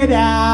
[0.00, 0.47] Gracias,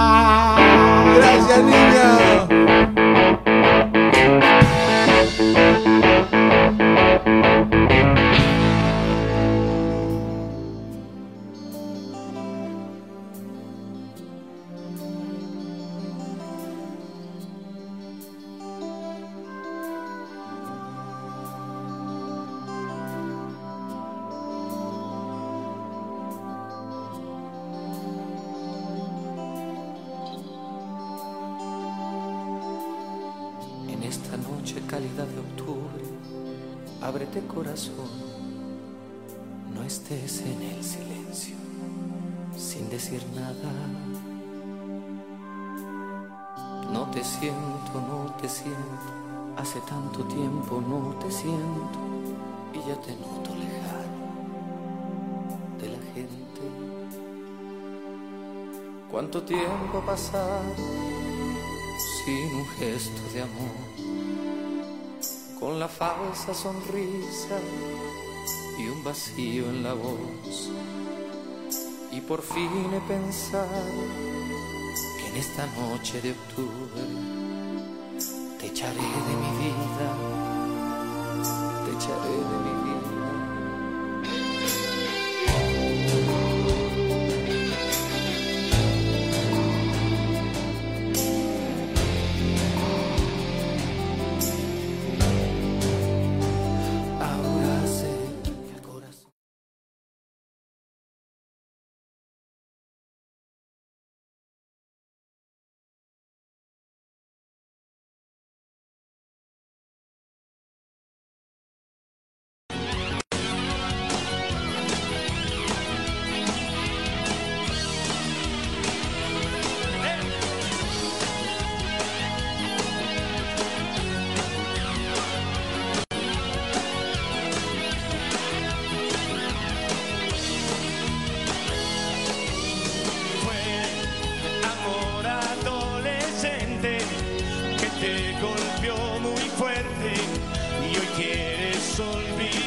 [75.54, 76.83] esta noche de octubre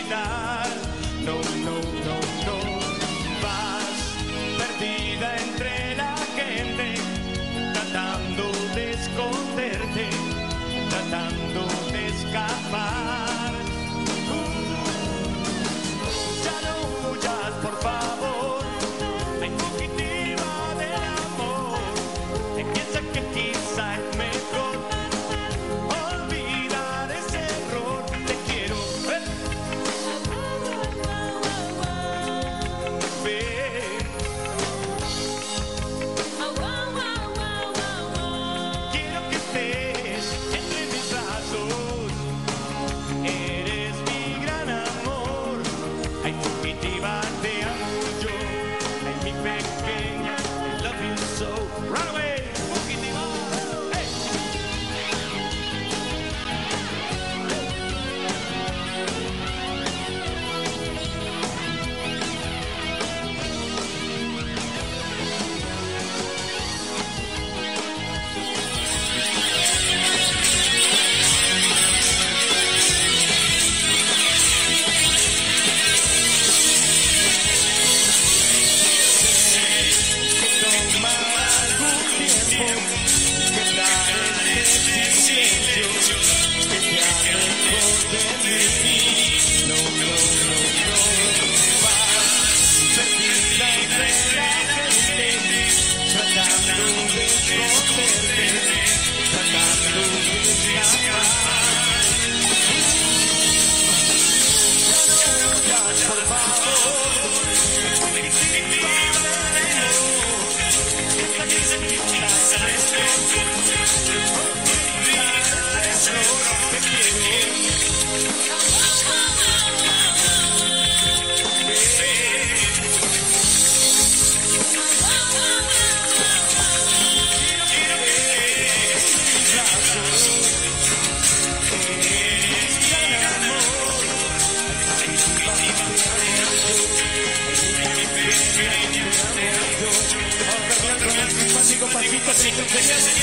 [0.10, 0.47] night.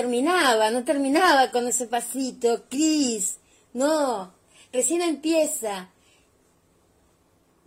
[0.00, 3.36] terminaba, no terminaba con ese pasito, Cris.
[3.74, 4.32] No,
[4.72, 5.90] recién empieza.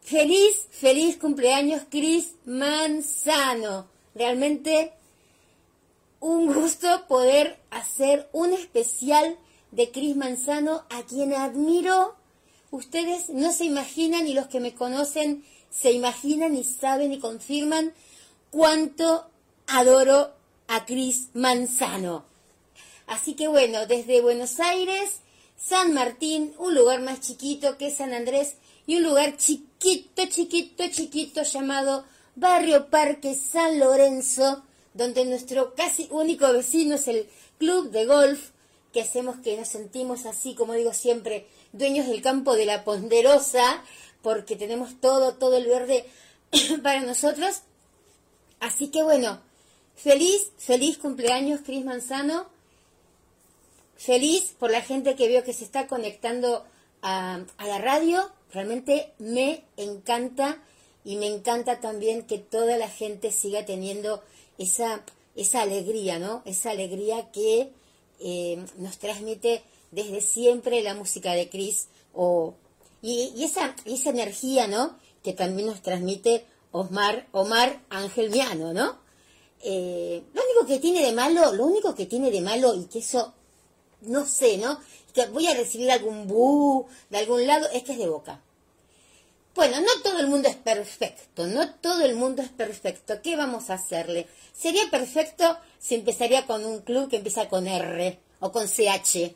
[0.01, 3.87] Feliz, feliz cumpleaños, Cris Manzano.
[4.15, 4.93] Realmente
[6.21, 9.37] un gusto poder hacer un especial
[9.69, 12.15] de Cris Manzano, a quien admiro.
[12.71, 17.93] Ustedes no se imaginan y los que me conocen se imaginan y saben y confirman
[18.49, 19.29] cuánto
[19.67, 20.33] adoro
[20.67, 22.25] a Cris Manzano.
[23.07, 25.19] Así que bueno, desde Buenos Aires,
[25.57, 28.55] San Martín, un lugar más chiquito que San Andrés
[28.85, 32.05] y un lugar chiquito, chiquito, chiquito llamado
[32.35, 34.63] Barrio Parque San Lorenzo,
[34.93, 37.27] donde nuestro casi único vecino es el
[37.59, 38.49] club de golf,
[38.91, 43.83] que hacemos que nos sentimos así, como digo siempre, dueños del campo de la Ponderosa,
[44.21, 46.05] porque tenemos todo, todo el verde
[46.83, 47.61] para nosotros.
[48.59, 49.41] Así que bueno,
[49.95, 52.47] feliz, feliz cumpleaños, Cris Manzano.
[53.95, 56.65] Feliz por la gente que veo que se está conectando
[57.01, 58.29] a, la radio.
[58.51, 60.61] Realmente me encanta
[61.05, 64.23] y me encanta también que toda la gente siga teniendo
[64.57, 65.03] esa,
[65.35, 66.41] esa alegría, ¿no?
[66.45, 67.71] Esa alegría que
[68.19, 72.55] eh, nos transmite desde siempre la música de Chris o,
[73.01, 74.97] y, esa, esa energía, ¿no?
[75.23, 78.97] Que también nos transmite Omar, Omar Ángel Miano, ¿no?
[79.65, 82.99] Eh, lo único que tiene de malo, lo único que tiene de malo y que
[82.99, 83.33] eso,
[84.01, 84.79] no sé, ¿no?
[85.13, 88.41] Que voy a recibir algún bu de algún lado, es que es de boca.
[89.55, 93.21] Bueno, no todo el mundo es perfecto, no todo el mundo es perfecto.
[93.21, 94.27] ¿Qué vamos a hacerle?
[94.51, 99.33] Sería perfecto si empezaría con un club que empieza con R o con CH.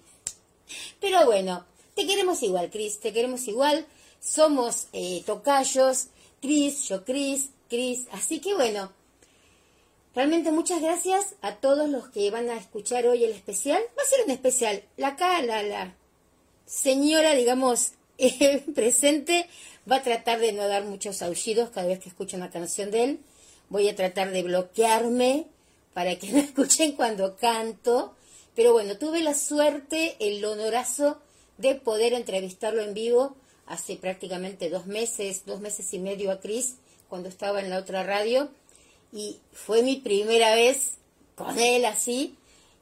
[1.00, 1.66] Pero bueno,
[1.96, 3.86] te queremos igual, Cris, te queremos igual.
[4.20, 6.08] Somos eh, tocayos,
[6.42, 8.08] Cris, yo Cris, Cris.
[8.12, 8.92] Así que bueno,
[10.16, 13.82] realmente muchas gracias a todos los que van a escuchar hoy el especial.
[13.98, 14.84] Va a ser un especial.
[14.98, 15.96] La cara, la, la
[16.66, 19.48] señora, digamos, eh, presente
[19.90, 23.04] va a tratar de no dar muchos aullidos cada vez que escucho una canción de
[23.04, 23.20] él.
[23.70, 25.48] Voy a tratar de bloquearme
[25.94, 28.16] para que no escuchen cuando canto.
[28.56, 31.20] Pero bueno, tuve la suerte, el honorazo
[31.58, 33.36] de poder entrevistarlo en vivo
[33.68, 36.76] hace prácticamente dos meses, dos meses y medio a Cris,
[37.10, 38.50] cuando estaba en la otra radio.
[39.12, 40.96] Y fue mi primera vez
[41.36, 42.36] con él así.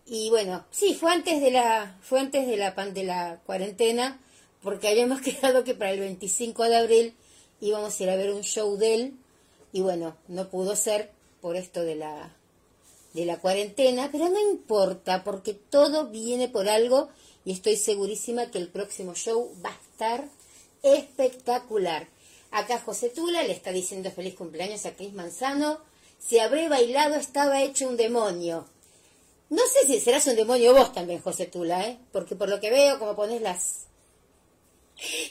[0.05, 4.19] Y bueno, sí, fue antes de la, fue antes de la, de la cuarentena
[4.61, 7.13] porque habíamos quedado que para el 25 de abril
[7.61, 9.13] íbamos a ir a ver un show de él
[9.71, 11.11] y bueno, no pudo ser
[11.41, 12.35] por esto de la
[13.13, 17.07] de la cuarentena, pero no importa porque todo viene por algo
[17.45, 20.27] y estoy segurísima que el próximo show va a estar
[20.83, 22.07] espectacular.
[22.51, 25.79] Acá José Tula le está diciendo feliz cumpleaños a Cris Manzano.
[26.25, 28.67] Si habré bailado estaba hecho un demonio.
[29.49, 31.99] No sé si serás un demonio vos también, José Tula, ¿eh?
[32.11, 33.85] porque por lo que veo, como pones las,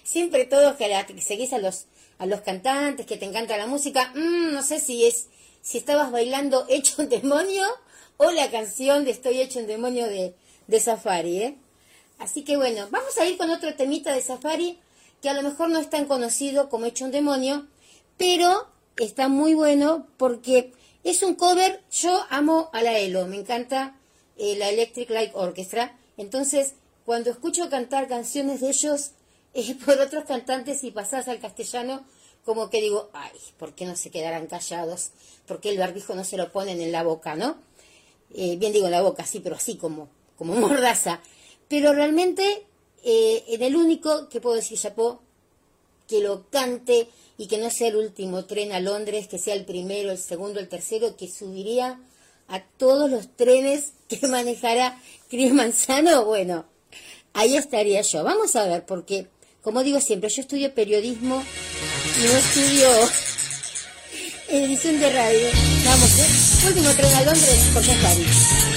[0.02, 1.86] Siempre todos que, seguís a los,
[2.18, 5.28] a los cantantes, que te encanta la música, mm, no sé si es
[5.62, 7.64] si estabas bailando Hecho un demonio
[8.18, 10.34] o la canción de Estoy hecho un demonio de,
[10.66, 11.56] de Safari, ¿eh?
[12.18, 14.78] Así que bueno, vamos a ir con otro temita de Safari
[15.20, 17.66] que a lo mejor no es tan conocido como Hecho un demonio,
[18.18, 20.72] pero está muy bueno porque
[21.04, 21.82] es un cover.
[21.92, 23.96] Yo amo a la ELO, me encanta
[24.36, 25.96] eh, la Electric Light Orchestra.
[26.16, 29.10] Entonces, cuando escucho cantar canciones de ellos,
[29.84, 32.04] por otros cantantes y pasás al castellano,
[32.44, 35.10] como que digo, ay, ¿por qué no se quedarán callados?
[35.46, 37.56] ¿Por qué el barbijo no se lo ponen en la boca, no?
[38.34, 41.20] Eh, bien digo en la boca, sí, pero así como, como mordaza.
[41.68, 42.66] Pero realmente,
[43.02, 45.20] eh, en el único que puedo decir, Chapó,
[46.08, 49.64] que lo cante y que no sea el último tren a Londres, que sea el
[49.64, 52.00] primero, el segundo, el tercero, que subiría
[52.48, 56.66] a todos los trenes que manejara Cris Manzano, bueno,
[57.32, 58.24] ahí estaría yo.
[58.24, 59.28] Vamos a ver, porque
[59.62, 61.42] como digo siempre, yo estudio periodismo
[62.20, 62.88] y no estudio
[64.48, 65.48] edición de radio.
[65.84, 66.66] Vamos, ¿eh?
[66.68, 68.73] Último tren a Londres por Safari.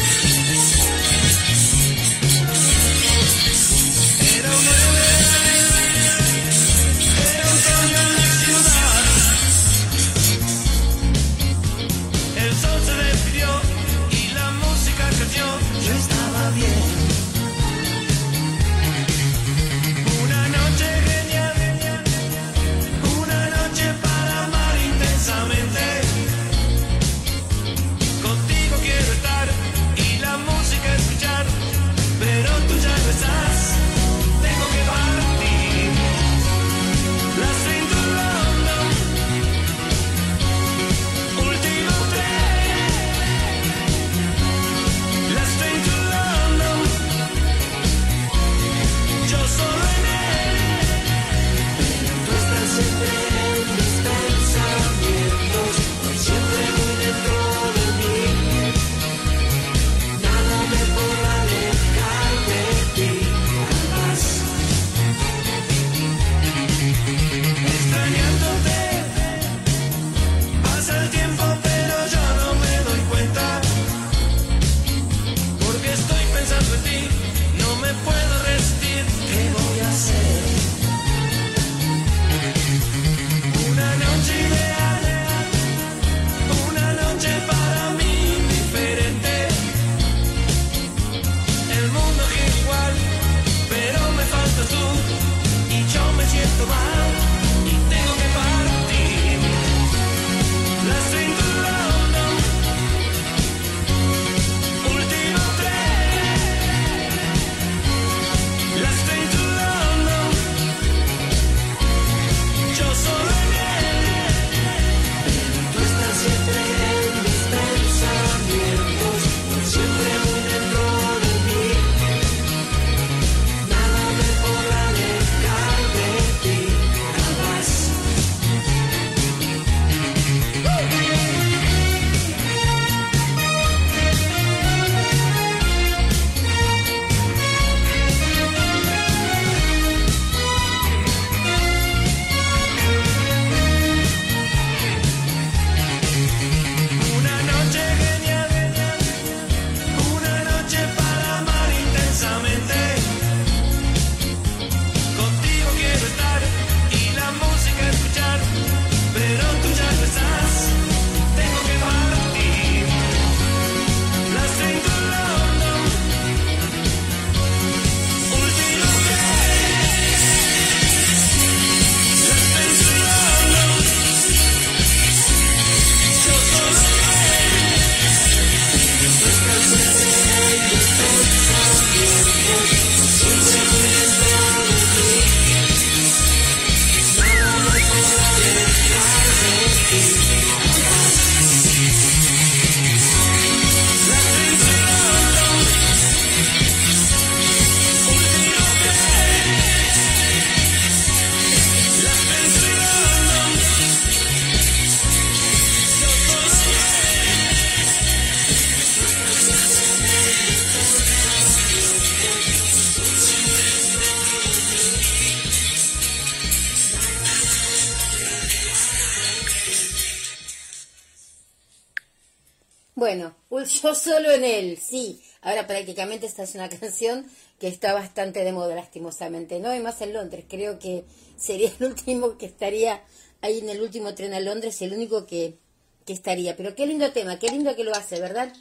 [223.81, 225.21] Yo solo en él, sí.
[225.41, 227.25] Ahora prácticamente esta es una canción
[227.59, 229.59] que está bastante de moda, lastimosamente.
[229.59, 230.45] No hay más en Londres.
[230.47, 231.05] Creo que
[231.37, 233.03] sería el último que estaría
[233.41, 235.57] ahí en el último tren a Londres, el único que,
[236.05, 236.55] que estaría.
[236.55, 238.53] Pero qué lindo tema, qué lindo que lo hace, ¿verdad?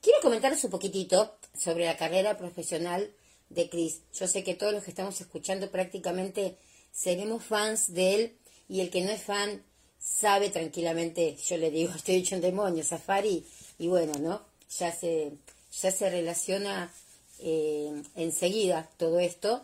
[0.00, 3.10] Quiero comentaros un poquitito sobre la carrera profesional
[3.50, 4.02] de Chris.
[4.14, 6.56] Yo sé que todos los que estamos escuchando prácticamente
[6.92, 8.38] seremos fans de él
[8.68, 9.64] y el que no es fan
[9.98, 13.44] sabe tranquilamente, yo le digo, estoy hecho un demonio, Safari,
[13.78, 14.47] y bueno, ¿no?
[14.78, 15.32] Ya se,
[15.80, 16.92] ya se relaciona
[17.38, 19.62] eh, enseguida todo esto.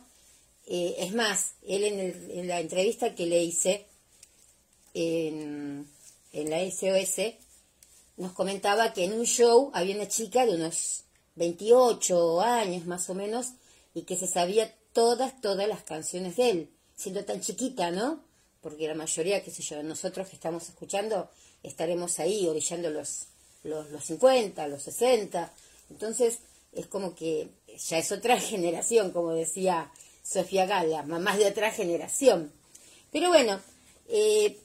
[0.66, 3.86] Eh, es más, él en, en, la entrevista que le hice
[4.94, 5.86] en,
[6.32, 7.34] en la SOS,
[8.16, 11.04] nos comentaba que en un show había una chica de unos
[11.36, 13.48] 28 años más o menos
[13.94, 18.20] y que se sabía todas, todas las canciones de él, siendo tan chiquita, ¿no?
[18.62, 21.28] Porque la mayoría, qué sé yo, nosotros que estamos escuchando
[21.62, 23.26] estaremos ahí orillando los,
[23.64, 25.52] los, los 50, los 60.
[25.90, 26.38] Entonces
[26.72, 27.48] es como que
[27.88, 29.90] ya es otra generación, como decía
[30.22, 32.52] Sofía Gala, mamás de otra generación.
[33.12, 33.60] Pero bueno,
[34.08, 34.58] eh,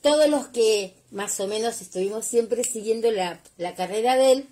[0.00, 4.46] todos los que más o menos estuvimos siempre siguiendo la, la carrera de él,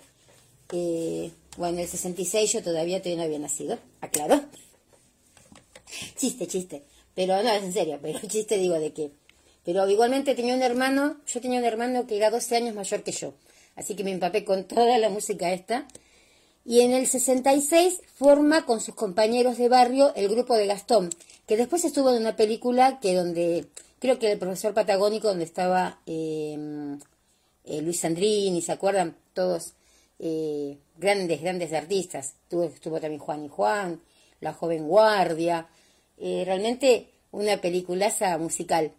[0.72, 4.40] eh, bueno, en el 66 yo todavía, todavía no había nacido, aclaro.
[6.16, 6.84] Chiste, chiste.
[7.14, 9.10] Pero no, es en serio, pero chiste digo de que.
[9.64, 13.12] Pero igualmente tenía un hermano, yo tenía un hermano que era 12 años mayor que
[13.12, 13.34] yo.
[13.76, 15.86] Así que me empapé con toda la música esta.
[16.64, 21.10] Y en el 66 forma con sus compañeros de barrio el grupo de Gastón,
[21.46, 23.66] que después estuvo en una película que donde,
[23.98, 26.98] creo que el profesor patagónico, donde estaba eh,
[27.64, 29.16] eh, Luis Sandrini, ¿se acuerdan?
[29.32, 29.74] Todos
[30.18, 32.34] eh, grandes, grandes artistas.
[32.42, 34.00] Estuvo, estuvo, también Juan y Juan,
[34.40, 35.68] La Joven Guardia.
[36.18, 38.92] Eh, realmente una peliculaza musical.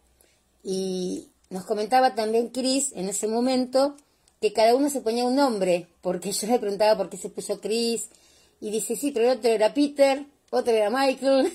[0.64, 3.96] Y nos comentaba también Chris en ese momento
[4.40, 7.62] que cada uno se ponía un nombre, porque yo le preguntaba por qué se puso
[7.62, 8.10] Chris,
[8.60, 11.52] y dice, sí, pero el otro era Peter, otro era Michael,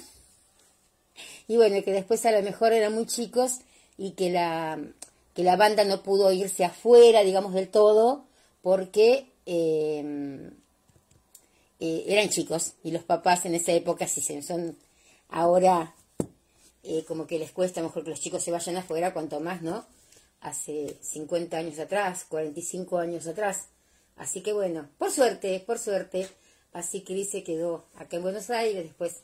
[1.48, 3.58] y bueno, que después a lo mejor eran muy chicos
[3.98, 4.78] y que la,
[5.34, 8.24] que la banda no pudo irse afuera, digamos, del todo,
[8.62, 10.50] porque eh,
[11.80, 12.72] eh, eran chicos.
[12.82, 14.76] Y los papás en esa época, si son
[15.28, 15.94] ahora
[16.88, 19.84] eh, como que les cuesta mejor que los chicos se vayan afuera, cuanto más, ¿no?
[20.40, 23.68] Hace 50 años atrás, 45 años atrás.
[24.16, 26.28] Así que bueno, por suerte, por suerte,
[26.72, 29.22] así que dice quedó acá en Buenos Aires, después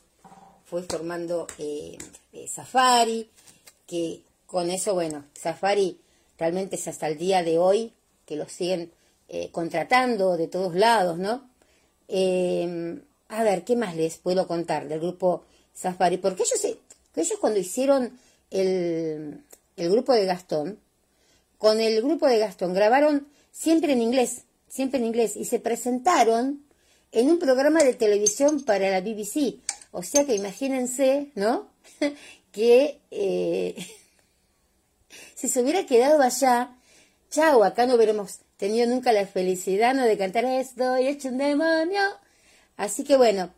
[0.65, 1.97] fue formando eh,
[2.33, 3.29] eh, Safari,
[3.87, 5.99] que con eso, bueno, Safari
[6.37, 7.93] realmente es hasta el día de hoy
[8.25, 8.91] que lo siguen
[9.51, 11.49] contratando de todos lados, ¿no?
[13.33, 15.43] A ver, ¿qué más les puedo contar del grupo
[15.73, 16.17] Safari?
[16.17, 16.77] Porque ellos,
[17.15, 18.17] ellos cuando hicieron
[18.49, 19.43] el,
[19.75, 20.79] el grupo de Gastón,
[21.57, 26.63] con el grupo de Gastón grabaron siempre en inglés, siempre en inglés, y se presentaron
[27.11, 29.59] en un programa de televisión para la BBC.
[29.91, 31.69] O sea que imagínense, ¿no?
[32.51, 33.75] que eh,
[35.35, 36.75] si se hubiera quedado allá,
[37.29, 40.03] chao, acá no veremos tenido nunca la felicidad ¿no?
[40.03, 42.01] de cantar Estoy hecho un demonio.
[42.77, 43.51] Así que bueno,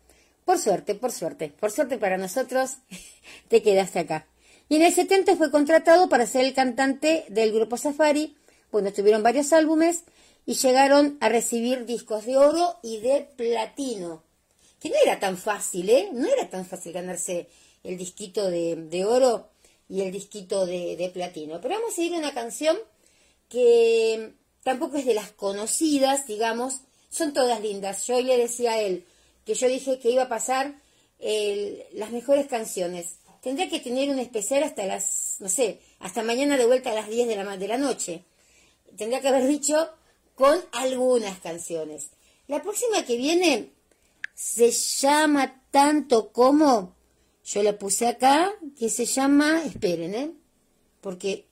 [0.45, 2.77] por suerte, por suerte, por suerte para nosotros,
[3.49, 4.27] te quedaste acá.
[4.69, 8.35] Y en el 70 fue contratado para ser el cantante del grupo Safari.
[8.71, 10.03] Bueno, tuvieron varios álbumes
[10.45, 14.23] y llegaron a recibir discos de oro y de platino.
[14.79, 16.09] Que no era tan fácil, ¿eh?
[16.13, 17.47] No era tan fácil ganarse
[17.83, 19.49] el disquito de, de oro
[19.87, 21.61] y el disquito de, de platino.
[21.61, 22.77] Pero vamos a ir a una canción
[23.49, 28.05] que tampoco es de las conocidas, digamos, son todas lindas.
[28.07, 29.05] Yo le decía a él
[29.45, 30.81] que yo dije que iba a pasar
[31.93, 33.17] las mejores canciones.
[33.41, 37.07] Tendría que tener un especial hasta las, no sé, hasta mañana de vuelta a las
[37.07, 38.25] 10 de la, de la noche.
[38.97, 39.91] Tendría que haber dicho
[40.33, 42.09] con algunas canciones.
[42.47, 43.71] La próxima que viene
[44.33, 46.95] se llama tanto como,
[47.43, 50.31] yo la puse acá, que se llama, esperen, ¿eh?
[51.01, 51.47] Porque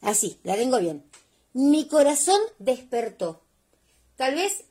[0.00, 1.04] así, la tengo bien.
[1.52, 3.42] Mi corazón despertó.
[4.16, 4.64] Tal vez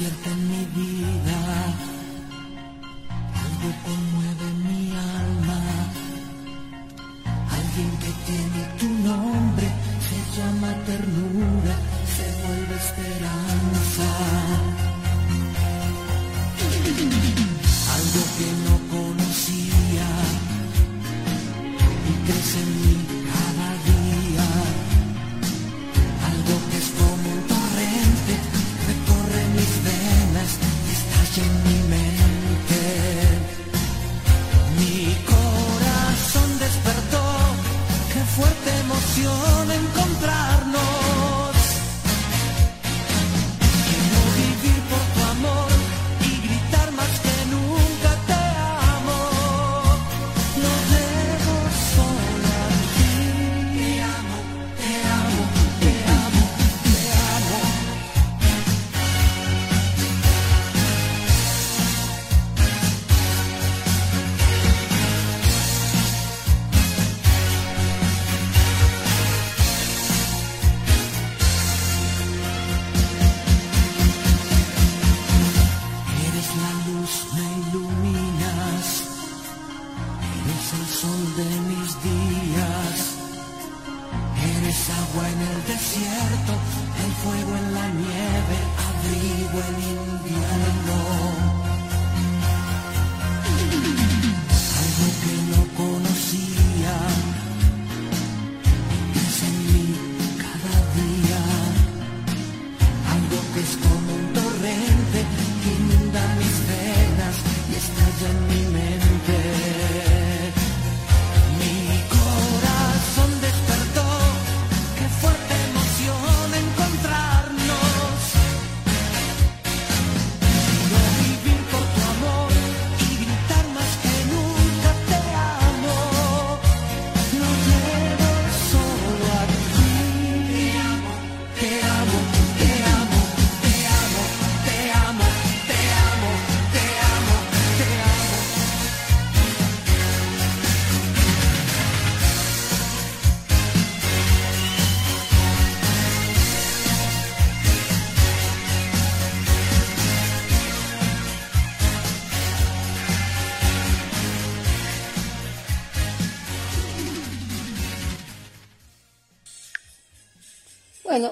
[0.00, 1.19] Despierta en mi vida,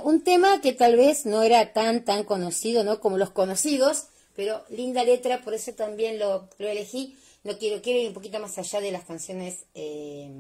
[0.05, 3.01] Un tema que tal vez no era tan, tan conocido, ¿no?
[3.01, 7.16] Como los conocidos, pero linda letra, por eso también lo, lo elegí.
[7.44, 10.31] No quiero, quiero ir un poquito más allá de las canciones eh,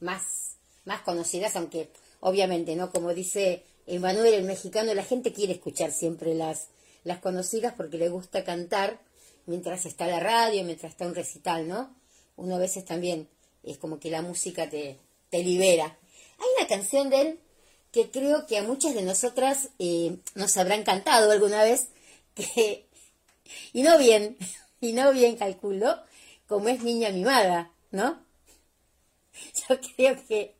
[0.00, 2.90] más, más conocidas, aunque obviamente, ¿no?
[2.90, 6.68] Como dice Emanuel, el mexicano, la gente quiere escuchar siempre las,
[7.04, 8.98] las conocidas porque le gusta cantar
[9.46, 11.94] mientras está la radio, mientras está un recital, ¿no?
[12.36, 13.28] Uno a veces también
[13.62, 14.98] es como que la música te,
[15.30, 15.98] te libera.
[16.38, 17.40] Hay una canción de él
[17.94, 21.90] que creo que a muchas de nosotras eh, nos habrán cantado alguna vez,
[22.34, 22.86] que,
[23.72, 24.36] y no bien,
[24.80, 25.96] y no bien calculo,
[26.48, 28.18] como es niña mimada, ¿no?
[29.68, 30.56] Yo creo que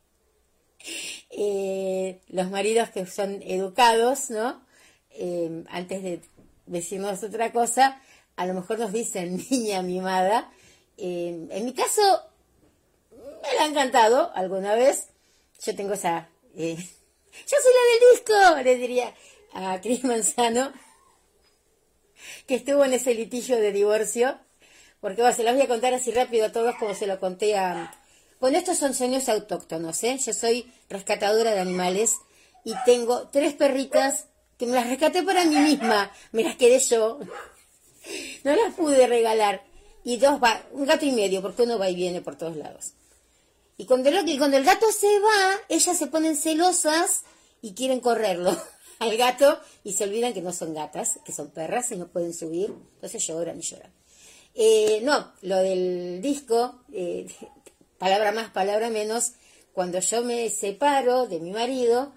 [1.30, 4.62] eh, los maridos que son educados, ¿no?
[5.10, 6.20] Eh, antes de
[6.66, 8.00] decirnos otra cosa,
[8.36, 10.52] a lo mejor nos dicen niña mimada.
[10.96, 12.22] En mi caso,
[13.10, 15.08] me la han cantado alguna vez.
[15.64, 16.28] Yo tengo esa...
[17.46, 19.14] yo soy la del disco, le diría
[19.52, 20.72] a Cris Manzano,
[22.46, 24.38] que estuvo en ese litigio de divorcio,
[25.00, 27.56] porque bueno, se los voy a contar así rápido a todos como se lo conté
[27.56, 27.94] a...
[28.40, 30.18] Bueno, estos son sueños autóctonos, ¿eh?
[30.18, 32.16] Yo soy rescatadora de animales
[32.64, 34.26] y tengo tres perritas
[34.58, 37.18] que me las rescaté para mí misma, me las quedé yo,
[38.44, 39.64] no las pude regalar,
[40.04, 42.92] y dos, va, un gato y medio, porque uno va y viene por todos lados.
[43.76, 47.24] Y cuando el, gato se va, ellas se ponen celosas
[47.60, 48.56] y quieren correrlo
[49.00, 52.32] al gato y se olvidan que no son gatas, que son perras y no pueden
[52.32, 52.72] subir.
[52.94, 53.92] Entonces lloran y lloran.
[54.54, 57.26] Eh, no, lo del disco, eh,
[57.98, 59.32] palabra más, palabra menos,
[59.72, 62.12] cuando yo me separo de mi marido,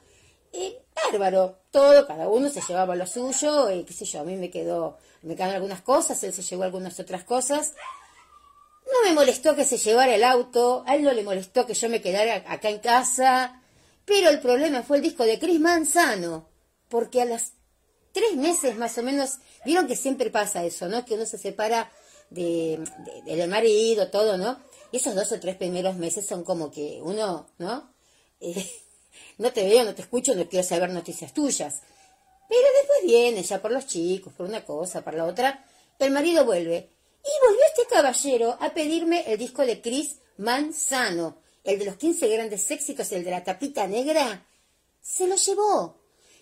[0.54, 4.36] eh, bárbaro, todo, cada uno se llevaba lo suyo, eh, qué sé yo, a mí
[4.36, 7.74] me quedó, me quedaron algunas cosas, él se llevó algunas otras cosas.
[8.92, 11.90] No me molestó que se llevara el auto, a él no le molestó que yo
[11.90, 13.62] me quedara acá en casa,
[14.06, 16.48] Pero el problema fue el disco de Chris Manzano,
[16.88, 17.52] porque a las
[18.14, 21.04] tres meses más o menos, vieron que siempre pasa eso, ¿no?
[21.04, 21.92] Que uno se separa
[22.30, 22.80] de,
[23.26, 24.60] de- del marido, todo, ¿no?
[24.94, 27.94] Y esos dos o tres primeros meses son como que uno, ¿no?
[28.40, 28.66] Eh,
[29.38, 31.82] no te veo, no te escucho, no quiero saber noticias tuyas.
[32.48, 35.66] Pero después viene ya por los chicos, por una cosa, por la otra,
[36.00, 36.90] el marido vuelve.
[37.24, 42.28] Y volvió este caballero a pedirme el disco de Chris Manzano, el de los 15
[42.28, 44.46] grandes éxitos, el de la tapita negra.
[45.02, 46.00] Se lo llevó,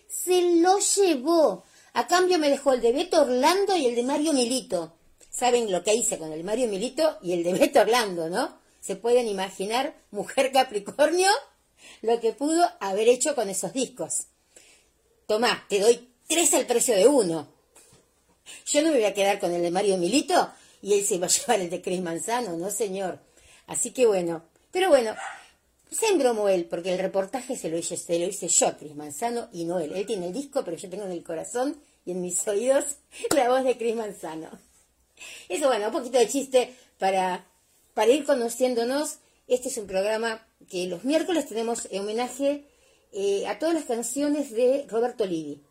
[0.08, 1.64] se lo llevó.
[1.94, 4.96] A cambio me dejó el de Beto Orlando y el de Mario Milito.
[5.30, 8.58] Saben lo que hice con el Mario Milito y el de Beto Orlando, ¿no?
[8.80, 11.30] Se pueden imaginar, mujer Capricornio,
[12.02, 14.26] lo que pudo haber hecho con esos discos.
[15.26, 17.48] Tomá, te doy tres al precio de uno.
[18.66, 20.52] Yo no me voy a quedar con el de Mario Milito
[20.86, 23.18] y él se va a llevar el de Cris Manzano, no señor.
[23.66, 25.16] Así que bueno, pero bueno,
[25.90, 29.48] se embromó él, porque el reportaje se lo hice, se lo hice yo Cris Manzano
[29.52, 29.92] y no él.
[29.96, 32.84] Él tiene el disco, pero yo tengo en el corazón y en mis oídos
[33.34, 34.48] la voz de Cris Manzano.
[35.48, 37.44] Eso bueno, un poquito de chiste para,
[37.92, 39.18] para ir conociéndonos.
[39.48, 42.64] Este es un programa que los miércoles tenemos en homenaje
[43.12, 45.64] eh, a todas las canciones de Roberto Livi.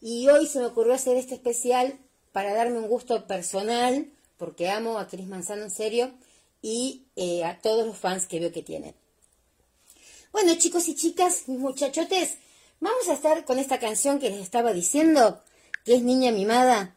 [0.00, 1.98] Y hoy se me ocurrió hacer este especial
[2.32, 6.12] para darme un gusto personal, porque amo a Cris Manzano en serio,
[6.62, 8.94] y eh, a todos los fans que veo que tiene.
[10.32, 12.38] Bueno, chicos y chicas, muchachotes,
[12.80, 15.42] vamos a estar con esta canción que les estaba diciendo,
[15.84, 16.96] que es Niña Mimada.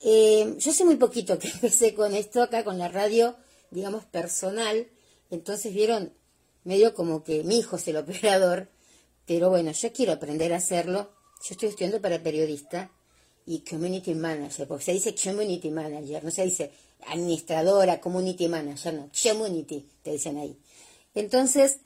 [0.00, 3.36] Eh, yo sé muy poquito que empecé con esto acá, con la radio,
[3.70, 4.88] digamos, personal.
[5.30, 6.12] Entonces vieron,
[6.64, 8.68] medio como que mi hijo es el operador.
[9.26, 11.10] Pero bueno, yo quiero aprender a hacerlo.
[11.42, 12.90] Yo estoy estudiando para periodista
[13.46, 16.72] y community manager, porque se dice community manager, no se dice
[17.06, 20.56] administradora, community manager, no, community, te dicen ahí.
[21.14, 21.78] Entonces,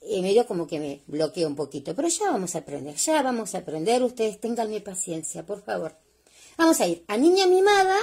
[0.00, 3.54] eh, medio como que me bloqueo un poquito, pero ya vamos a aprender, ya vamos
[3.54, 5.96] a aprender, ustedes tenganme paciencia, por favor.
[6.56, 7.98] Vamos a ir a Niña Mimada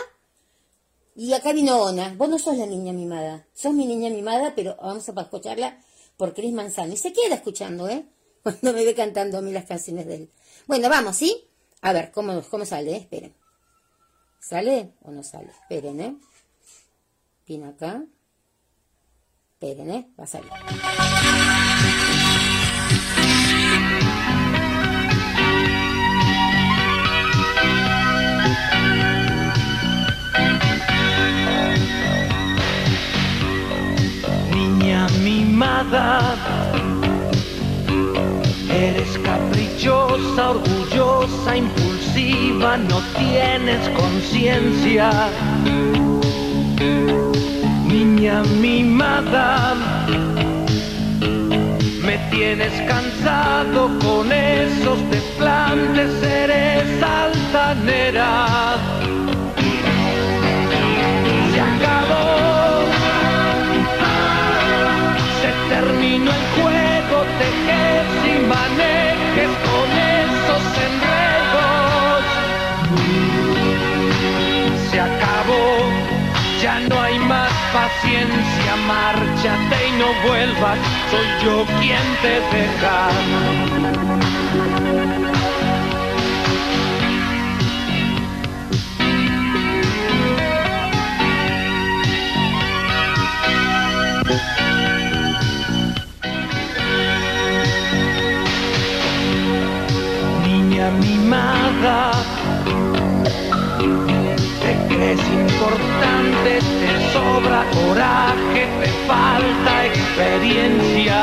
[1.16, 2.16] y acá vino Ona.
[2.18, 5.80] Vos no sos la niña mimada, sos mi niña mimada, pero vamos a escucharla
[6.18, 6.94] por Cris Manzano.
[6.94, 8.06] Y se queda escuchando, ¿eh?
[8.44, 10.30] Cuando me ve cantando a mí las canciones de él.
[10.68, 11.48] Bueno, vamos, ¿sí?
[11.82, 12.96] A ver, ¿cómo, cómo sale?
[12.96, 13.34] Esperen.
[14.40, 15.50] ¿Sale o no sale?
[15.50, 16.16] Esperen, ¿eh?
[17.46, 18.04] Pin acá.
[19.54, 20.08] Esperen, ¿eh?
[20.20, 20.52] Va a salir.
[34.54, 36.36] Niña mimada,
[38.70, 45.10] eres caprichosa, orgullosa, impulsiva, no tienes conciencia.
[47.88, 49.76] Niña mimada,
[52.04, 58.91] me tienes cansado con esos desplantes, eres altanera.
[78.92, 80.78] Márchate y no vuelvas,
[81.10, 83.10] soy yo quien te deja.
[100.46, 102.12] Niña mimada,
[104.64, 108.71] te crees importante, te sobra coraje,
[109.12, 111.20] falta experiencia.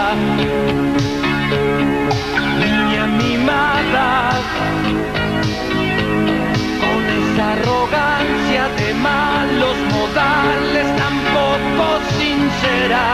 [2.63, 4.11] Niña mimada,
[6.83, 11.87] con esa arrogancia de malos modales tan poco
[12.19, 13.07] sincera.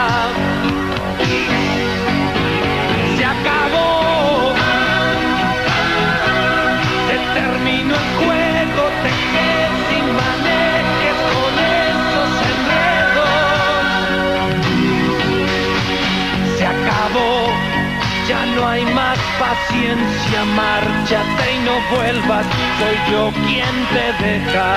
[19.39, 22.45] Paciencia, márchate y no vuelvas,
[22.79, 24.69] soy yo quien te deja.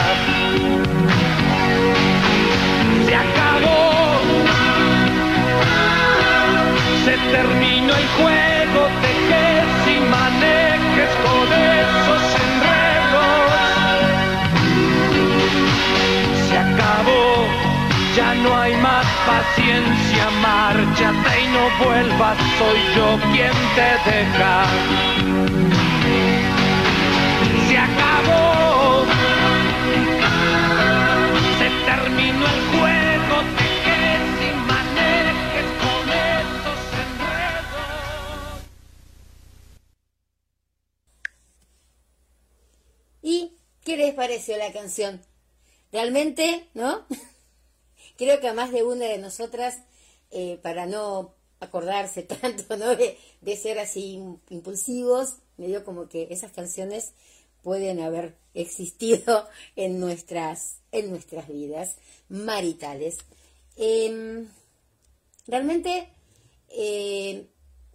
[3.07, 3.79] Se acabó.
[7.05, 13.51] Se terminó el juego, te quedes y manejes con esos enredos.
[16.49, 17.28] Se acabó,
[18.19, 24.55] ya no hay más paciencia, márchate y no vuelvas, soy yo quien te deja.
[27.69, 29.05] Se acabó,
[31.59, 36.03] se terminó el juego, te quedes y manejes con
[36.35, 37.79] esos enredos.
[43.23, 43.35] ¿Y
[43.85, 45.21] qué les pareció la canción?
[45.93, 47.07] Realmente, ¿no?
[48.19, 49.79] Creo que a más de una de nosotras,
[50.31, 57.15] eh, para no acordarse tanto, de ser así impulsivos, me dio como que esas canciones
[57.63, 61.97] pueden haber existido en nuestras, en nuestras vidas
[62.29, 63.19] maritales.
[63.77, 64.49] Em,
[65.47, 66.09] realmente,
[66.69, 67.47] eh,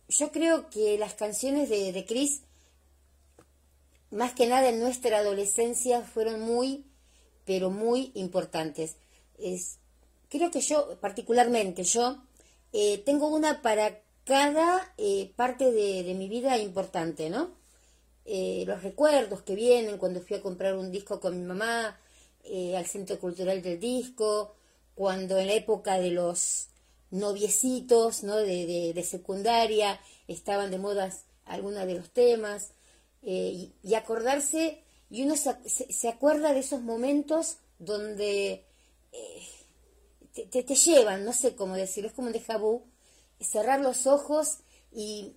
[0.10, 2.42] yo creo que las canciones de, de Chris
[4.14, 6.86] más que nada en nuestra adolescencia fueron muy,
[7.46, 8.96] pero muy importantes.
[9.40, 9.80] Es,
[10.34, 12.17] creo que yo, particularmente yo,
[12.74, 17.52] eh, tengo una para cada eh, parte de, mi vida importante, ¿no?
[18.26, 22.00] Eh, los recuerdos que vienen cuando fui a comprar un disco con mi mamá
[22.76, 24.56] al Centro Cultural del Disco,
[24.96, 26.67] cuando en la época de los
[27.12, 28.38] noviecitos, ¿no?
[28.38, 32.72] De, de, secundaria, estaban de modas algunos de los temas,
[33.22, 38.65] y, acordarse, y uno se, se- acuerda de esos momentos donde
[40.34, 42.82] te, te- llevan, no sé cómo decirlo, es como un déjà
[43.39, 44.60] cerrar los ojos
[44.91, 45.36] y,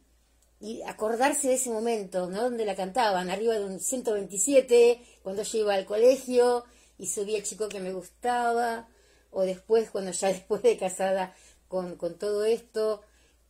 [0.60, 2.42] y acordarse de ese momento, ¿no?
[2.44, 6.64] Donde la cantaban, arriba de un 127, cuando yo iba al colegio
[6.98, 8.88] y subía el chico que me gustaba,
[9.30, 11.34] o después, cuando ya después de casada
[11.68, 13.02] con, con todo esto,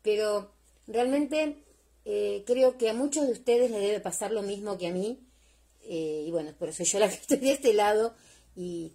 [0.02, 0.50] pero
[0.86, 1.56] realmente
[2.04, 5.20] eh, creo que a muchos de ustedes les debe pasar lo mismo que a mí,
[5.82, 8.14] eh, y bueno, por eso yo la que estoy de este lado
[8.56, 8.92] y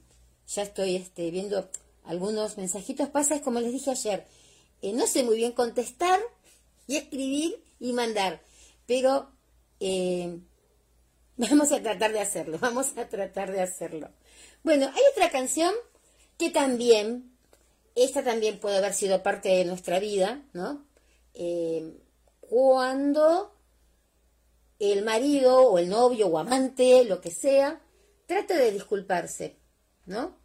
[0.48, 1.70] ya estoy este, viendo
[2.12, 3.10] algunos mensajitos.
[3.10, 4.28] Pasa es como les dije ayer,
[4.82, 6.20] eh, no sé muy bien contestar
[6.88, 8.42] y escribir y mandar,
[8.86, 9.32] pero
[9.80, 10.40] eh,
[11.38, 14.10] vamos a tratar de hacerlo, vamos a tratar de hacerlo.
[14.64, 15.74] Bueno, hay otra canción
[16.38, 17.36] que también,
[17.96, 20.86] esta también puede haber sido parte de nuestra vida, ¿no?
[21.34, 21.98] Eh,
[22.42, 23.56] cuando
[24.80, 27.82] el marido o el novio o amante, lo que sea,
[28.26, 29.58] trata de disculparse,
[30.06, 30.41] ¿no?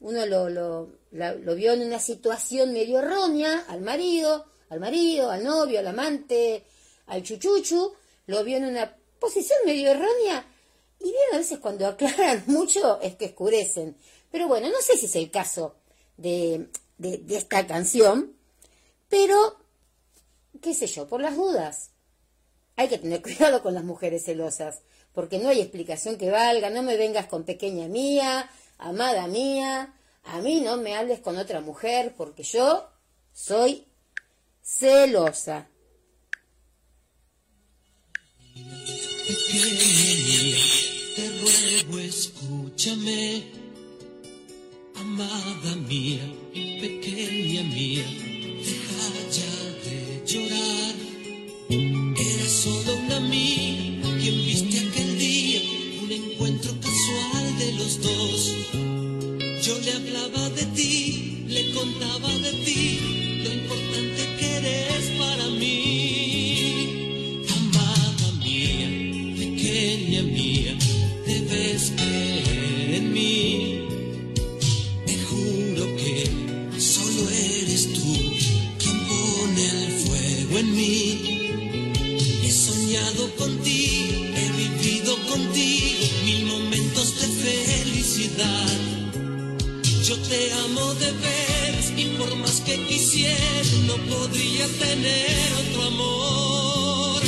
[0.00, 5.30] Uno lo, lo, la- lo vio en una situación medio errónea, al marido, al marido,
[5.30, 6.64] al novio, al amante,
[7.06, 7.94] al chuchuchu,
[8.26, 10.46] lo vio en una posición medio errónea,
[11.00, 13.96] y bien a veces cuando aclaran mucho es que escurecen.
[14.30, 15.76] Pero bueno, no sé si es el caso
[16.16, 18.36] de, de, de esta canción,
[19.08, 19.56] pero,
[20.60, 21.90] qué sé yo, por las dudas.
[22.76, 24.80] Hay que tener cuidado con las mujeres celosas,
[25.12, 26.70] porque no hay explicación que valga.
[26.70, 29.94] No me vengas con pequeña mía, amada mía.
[30.24, 32.88] A mí no me hables con otra mujer, porque yo
[33.32, 33.86] soy
[34.62, 35.68] celosa.
[41.16, 43.44] Te ruego escúchame.
[44.96, 48.04] Amada mía, pequeña mía,
[48.64, 49.52] deja ya
[49.84, 51.03] de llorar.
[59.94, 62.98] Hablaba de ti, le contaba de ti,
[63.44, 67.44] lo importante que eres para mí.
[67.56, 68.88] Amada mía,
[69.38, 70.76] pequeña mía,
[71.26, 73.80] debes creer en mí.
[75.06, 76.30] Te juro que
[76.80, 78.14] solo eres tú
[78.80, 80.98] quien pone el fuego en mí.
[82.42, 88.83] He soñado contigo, he vivido contigo mil momentos de felicidad.
[90.06, 93.38] Yo te amo de veras y por más que quisiera
[93.86, 97.22] no podría tener otro amor.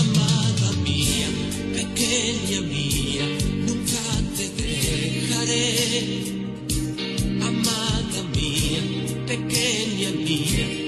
[0.00, 1.28] Amada mía,
[1.72, 3.26] pequeña mía,
[3.66, 4.02] nunca
[4.36, 6.44] te dejaré.
[7.40, 8.82] Amada mía,
[9.26, 10.83] pequeña mía,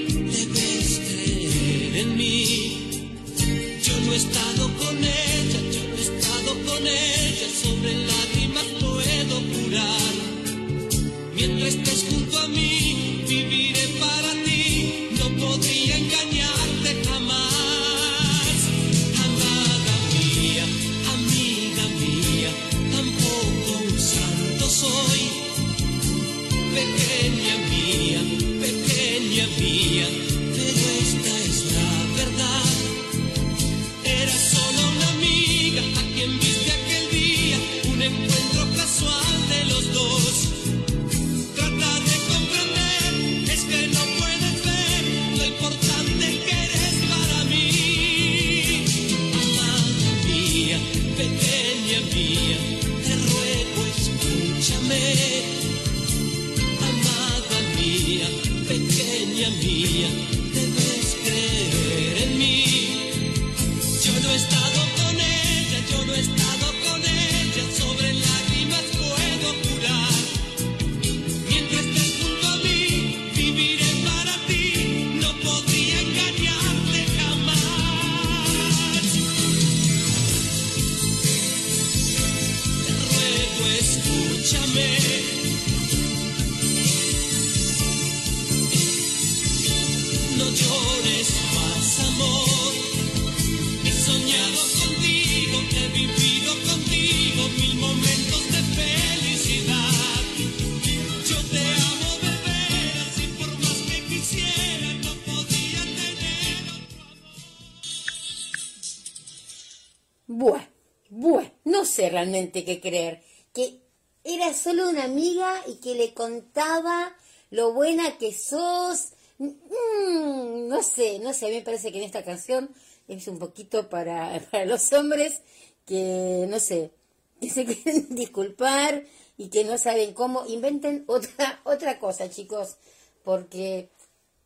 [112.17, 113.21] realmente qué creer.
[113.53, 113.79] Que
[114.23, 117.15] era solo una amiga y que le contaba
[117.51, 119.09] lo buena que sos.
[119.37, 122.69] Mm, no sé, no sé, a mí me parece que en esta canción
[123.07, 125.41] es un poquito para, para los hombres
[125.85, 126.91] que, no sé,
[127.41, 129.03] que se quieren disculpar
[129.37, 130.45] y que no saben cómo.
[130.47, 132.77] Inventen otra, otra cosa, chicos,
[133.23, 133.89] porque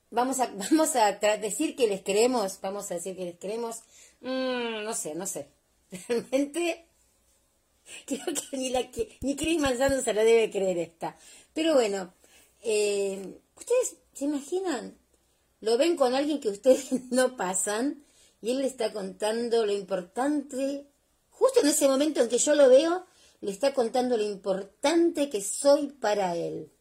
[0.09, 3.77] vamos a, vamos a decir que les creemos, vamos a decir que les creemos.
[4.19, 5.47] Mm, no sé, no sé.
[6.07, 6.85] Realmente
[8.05, 11.17] creo que ni la que ni Chris Manzano se la debe creer esta.
[11.53, 12.13] Pero bueno,
[12.61, 14.97] eh, ustedes se imaginan,
[15.61, 18.03] lo ven con alguien que ustedes no pasan
[18.41, 20.87] y él le está contando lo importante,
[21.29, 23.05] justo en ese momento en que yo lo veo,
[23.41, 26.71] le está contando lo importante que soy para él.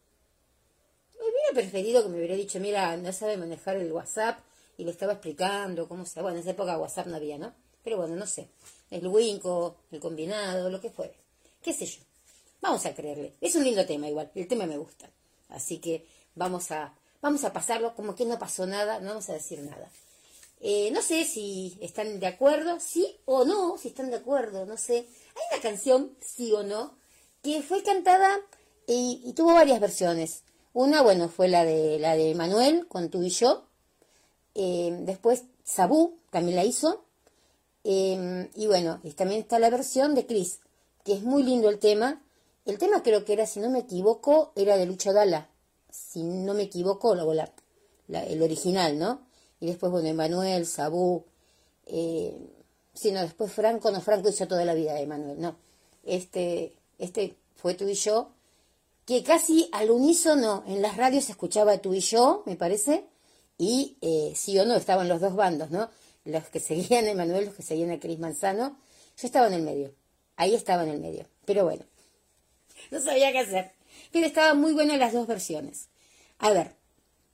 [1.19, 4.39] Me hubiera preferido que me hubiera dicho, mira, no sabe manejar el WhatsApp
[4.77, 6.21] y le estaba explicando cómo se...
[6.21, 7.53] Bueno, en esa época WhatsApp no había, ¿no?
[7.83, 8.49] Pero bueno, no sé.
[8.91, 11.15] El winco, el combinado, lo que fuere.
[11.63, 12.01] ¿Qué sé yo?
[12.61, 13.33] Vamos a creerle.
[13.41, 14.29] Es un lindo tema igual.
[14.35, 15.09] El tema me gusta.
[15.49, 18.99] Así que vamos a, vamos a pasarlo como que no pasó nada.
[18.99, 19.89] No vamos a decir nada.
[20.63, 24.77] Eh, no sé si están de acuerdo, sí o no, si están de acuerdo, no
[24.77, 24.97] sé.
[24.97, 26.95] Hay una canción, sí o no,
[27.41, 28.39] que fue cantada
[28.85, 30.43] y, tuvo varias versiones.
[30.73, 33.65] Una, bueno, fue la de la de Manuel con tú y yo.
[34.53, 37.05] Eh, después Sabú también la hizo.
[37.83, 40.59] Eh, y bueno, y también está la versión de Chris,
[41.03, 42.21] que es muy lindo el tema.
[42.65, 45.49] El tema creo que era, si no me equivoco, era de Lucho Dalla.
[45.91, 47.51] Si no me equivoco, la,
[48.07, 49.21] la- el original, ¿no?
[49.59, 51.25] Y después, bueno, Emanuel, Sabú.
[51.85, 52.35] Eh,
[52.93, 55.55] sí, no, después Franco, no, Franco hizo toda la vida de Emanuel, no.
[56.03, 58.31] Este, este fue tú y yo,
[59.05, 63.05] que casi al unísono en las radios se escuchaba tú y yo, me parece,
[63.57, 65.89] y eh, sí o no, estaban los dos bandos, ¿no?
[66.25, 68.77] Los que seguían a Emanuel, los que seguían a Cris Manzano,
[69.17, 69.93] yo estaba en el medio,
[70.35, 71.83] ahí estaba en el medio, pero bueno,
[72.91, 73.71] no sabía qué hacer,
[74.11, 75.89] pero estaban muy buenas las dos versiones.
[76.39, 76.75] A ver,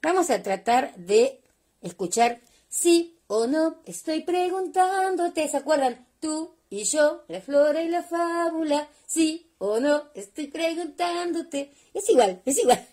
[0.01, 1.41] vamos a tratar de
[1.81, 6.07] escuchar sí o no, estoy preguntándote, ¿se acuerdan?
[6.19, 11.71] Tú y yo, la flora y la fábula, sí o no, estoy preguntándote.
[11.93, 12.85] Es igual, es igual.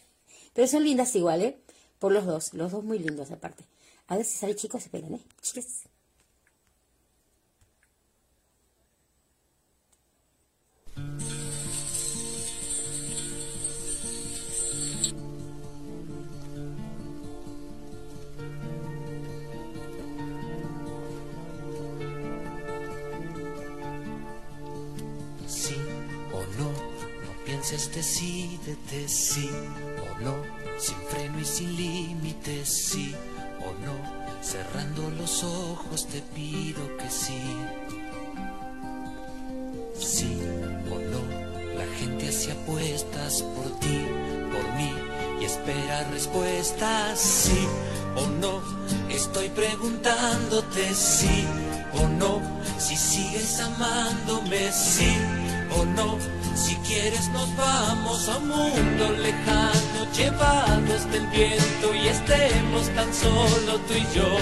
[0.53, 1.59] Pero son lindas igual, ¿eh?
[1.99, 3.65] Por los dos, los dos muy lindos aparte.
[4.07, 5.21] A ver si chicos, esperen, ¿eh?
[25.47, 25.77] Sí
[26.31, 30.35] o no, no pienses, decídete sí o no,
[30.79, 33.15] sin freno y sin límites, sí
[33.67, 37.41] o no, cerrando los ojos te pido que sí.
[39.99, 40.39] Sí
[40.91, 41.21] o no,
[41.79, 44.07] la gente hace apuestas por ti,
[44.53, 44.93] por mí
[45.41, 47.67] y espera respuestas, sí
[48.17, 48.63] o no,
[49.11, 51.47] estoy preguntándote sí
[51.95, 52.41] o no,
[52.79, 55.17] si sigues amándome, sí
[55.79, 56.19] o no,
[56.57, 63.79] si quieres nos vamos a un mundo lejano, llevados del viento y estemos tan solo
[63.87, 64.39] tú y yo.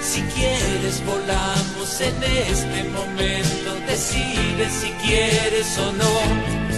[0.00, 6.68] Si quieres volamos en este momento, decide si quieres o no.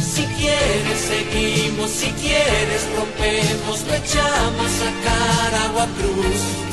[0.00, 5.50] Si quieres seguimos, si quieres rompemos, lo echamos a cara
[5.96, 6.69] cruz.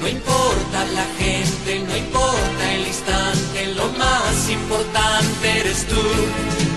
[0.00, 6.69] No importa la gente, no importa el instante, lo más importante eres tú.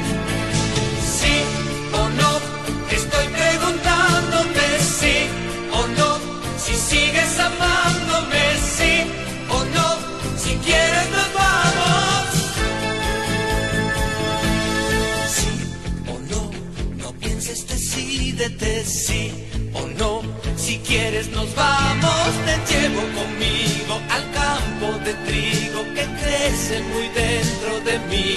[20.73, 27.79] Si quieres nos vamos, te llevo conmigo al campo de trigo que crece muy dentro
[27.81, 28.35] de mí.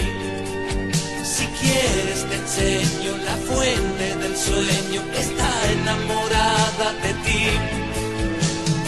[1.25, 7.45] Si quieres te enseño la fuente del sueño que está enamorada de ti.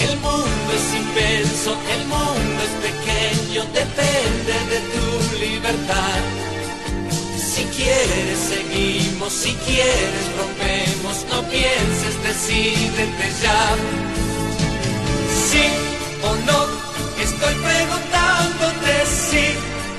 [0.06, 5.06] El mundo es inmenso, el mundo es pequeño, depende de tu
[5.40, 6.57] libertad.
[7.58, 13.74] Si quieres seguimos, si quieres rompemos, no pienses, decídete ya.
[15.50, 15.66] Sí
[16.22, 16.60] o no,
[17.20, 19.46] estoy preguntándote sí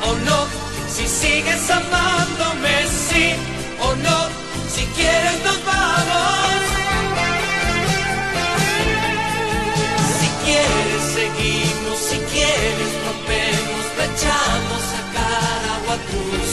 [0.08, 0.48] o no,
[0.88, 2.76] si sigues amándome,
[3.10, 3.36] sí
[3.82, 4.20] o no,
[4.74, 6.62] si quieres nos vamos.
[10.18, 16.49] Si quieres seguimos, si quieres rompemos, echamos a cara o a cruz.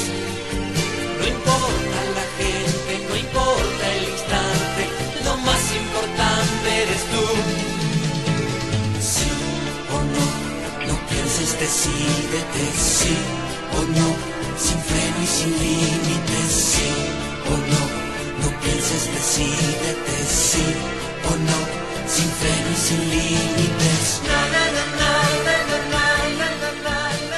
[11.66, 13.16] Decídete sí
[13.76, 14.08] o no,
[14.56, 16.88] sin freno y sin límites, sí
[17.44, 17.82] o no.
[18.40, 20.62] No pienses, decídete sí
[21.26, 21.58] o no,
[22.06, 24.22] sin freno y sin límites.
[24.28, 24.38] Na,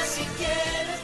[0.05, 1.01] si quieres.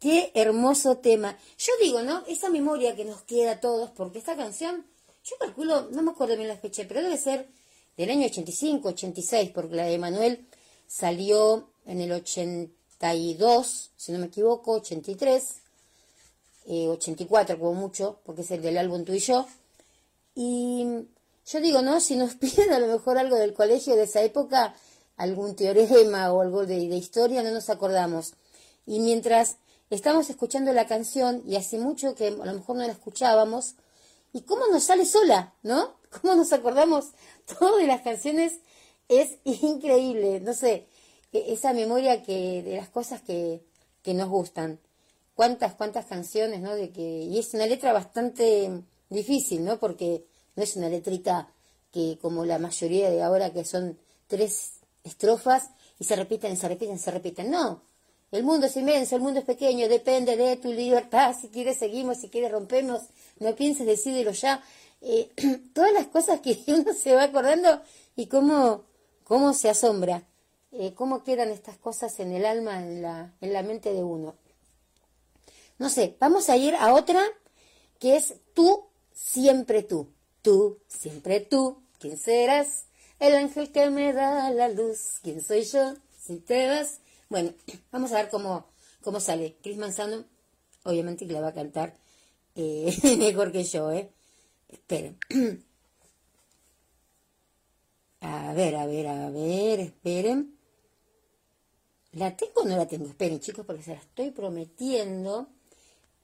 [0.00, 1.38] Qué hermoso tema.
[1.58, 2.24] Yo digo, ¿no?
[2.26, 4.84] Esa memoria que nos queda a todos, porque esta canción,
[5.22, 7.54] yo calculo, no me acuerdo bien la fecha, pero debe ser
[7.96, 10.46] del año 85, 86, porque la de Manuel
[10.86, 15.54] salió en el 82, si no me equivoco, 83,
[16.66, 19.46] eh, 84 como mucho, porque es el del álbum Tú y yo.
[20.34, 20.86] Y
[21.46, 22.00] yo digo, ¿no?
[22.00, 24.74] Si nos piden a lo mejor algo del colegio de esa época,
[25.16, 28.34] algún teorema o algo de historia, no nos acordamos.
[28.84, 29.56] Y mientras
[29.90, 33.74] estamos escuchando la canción, y hace mucho que a lo mejor no la escuchábamos,
[34.32, 35.94] ¿y cómo nos sale sola, no?
[36.20, 37.06] ¿Cómo nos acordamos
[37.46, 38.60] todo de las canciones?
[39.08, 40.86] Es increíble, no sé,
[41.32, 43.62] e- esa memoria que de las cosas que,
[44.02, 44.80] que nos gustan.
[45.34, 46.74] Cuántas, cuántas canciones, ¿no?
[46.74, 48.70] De que, y es una letra bastante
[49.10, 49.78] difícil, ¿no?
[49.78, 50.24] Porque
[50.56, 51.52] no es una letrita
[51.92, 56.98] que como la mayoría de ahora que son tres estrofas y se repiten, se repiten,
[56.98, 57.50] se repiten.
[57.50, 57.82] No,
[58.32, 61.34] el mundo es inmenso, el mundo es pequeño, depende de tu libertad.
[61.38, 63.02] Si quieres seguimos, si quieres rompemos,
[63.38, 64.62] no pienses, decídelo ya.
[65.00, 65.30] Eh,
[65.74, 67.82] todas las cosas que uno se va acordando
[68.14, 68.84] y cómo,
[69.24, 70.24] cómo se asombra,
[70.72, 74.34] eh, cómo quedan estas cosas en el alma, en la, en la mente de uno.
[75.78, 77.22] No sé, vamos a ir a otra
[77.98, 80.08] que es tú, siempre tú.
[80.42, 81.82] Tú, siempre tú.
[81.98, 82.84] ¿Quién serás?
[83.18, 85.18] El ángel que me da la luz.
[85.22, 85.94] ¿Quién soy yo?
[86.18, 87.00] Si te vas.
[87.28, 87.52] Bueno,
[87.92, 88.66] vamos a ver cómo,
[89.02, 89.56] cómo sale.
[89.62, 90.24] Chris Manzano,
[90.84, 91.94] obviamente que la va a cantar
[92.54, 94.10] eh, mejor que yo, ¿eh?
[94.68, 95.18] Esperen.
[98.20, 100.58] A ver, a ver, a ver, esperen.
[102.12, 103.06] ¿La tengo o no la tengo?
[103.06, 105.48] Esperen, chicos, porque se la estoy prometiendo.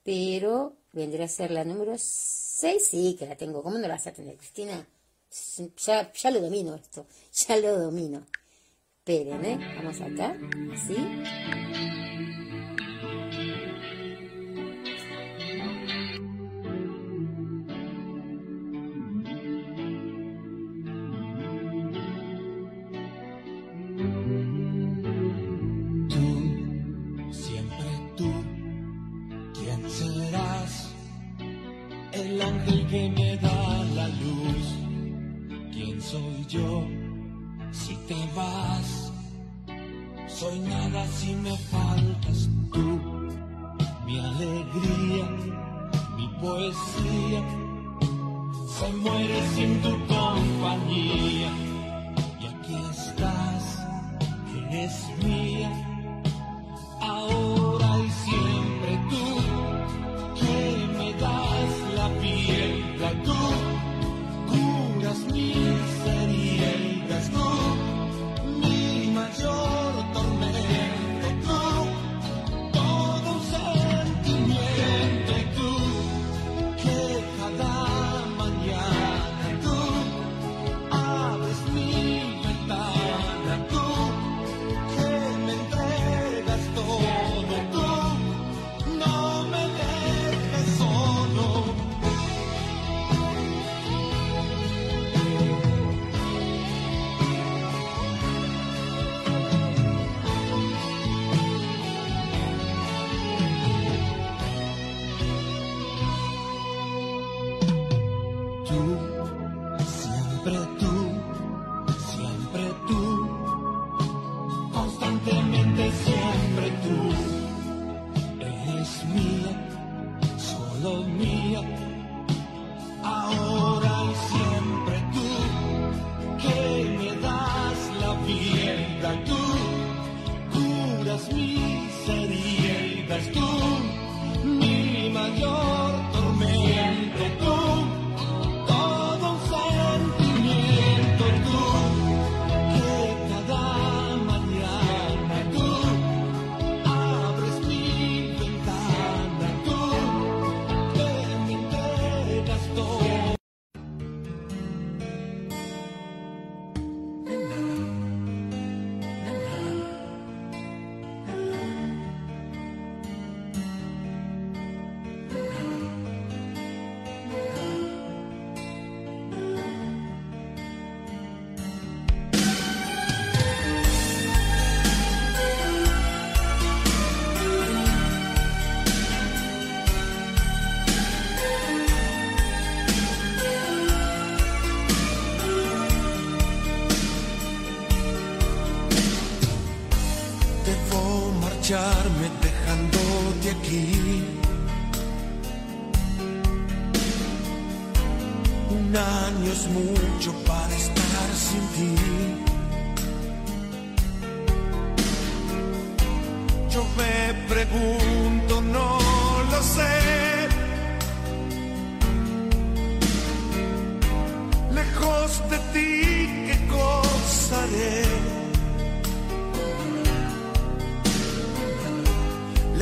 [0.03, 2.85] Pero vendrá a ser la número 6.
[2.85, 3.63] Sí, que la tengo.
[3.63, 4.85] ¿Cómo no la vas a tener, Cristina?
[5.87, 7.07] Ya, ya lo domino esto.
[7.47, 8.27] Ya lo domino.
[8.99, 9.59] Esperen, ¿eh?
[9.77, 10.37] Vamos acá.
[10.75, 12.12] Así.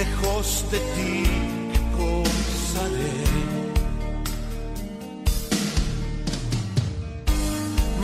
[0.00, 1.14] lejos de ti,
[1.96, 2.84] cosa?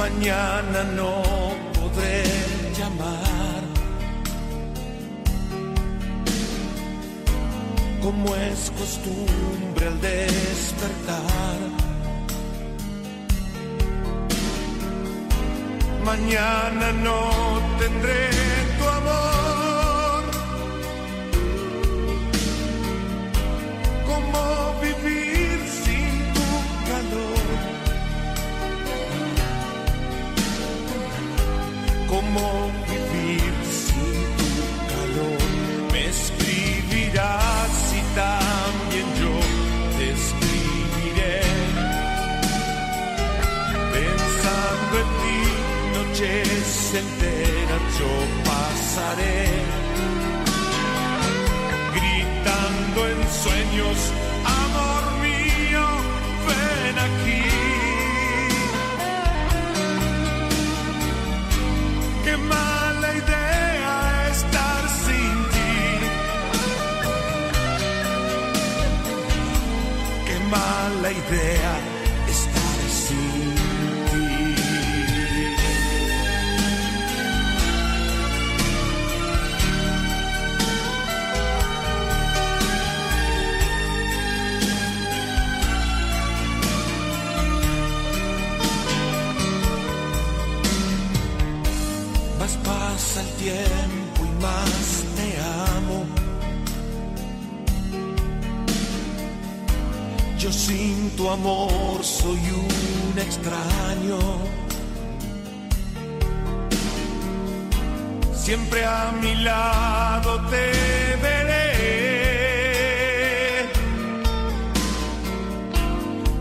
[0.03, 1.13] Mañana no
[1.77, 2.23] podré
[2.79, 3.63] llamar.
[8.05, 11.59] Como es costumbre al despertar.
[16.05, 17.21] Mañana no
[17.81, 18.66] tendré
[46.91, 48.13] se entera yo
[48.49, 49.41] pasaré
[51.97, 53.99] gritando en sueños
[54.63, 55.85] amor mío
[56.47, 57.45] ven aquí
[62.25, 63.95] qué mala idea
[64.31, 65.75] estar sin ti.
[70.27, 71.73] Qué mala idea
[101.17, 104.19] tu amor soy un extraño.
[108.35, 111.67] Siempre a mi lado te veré.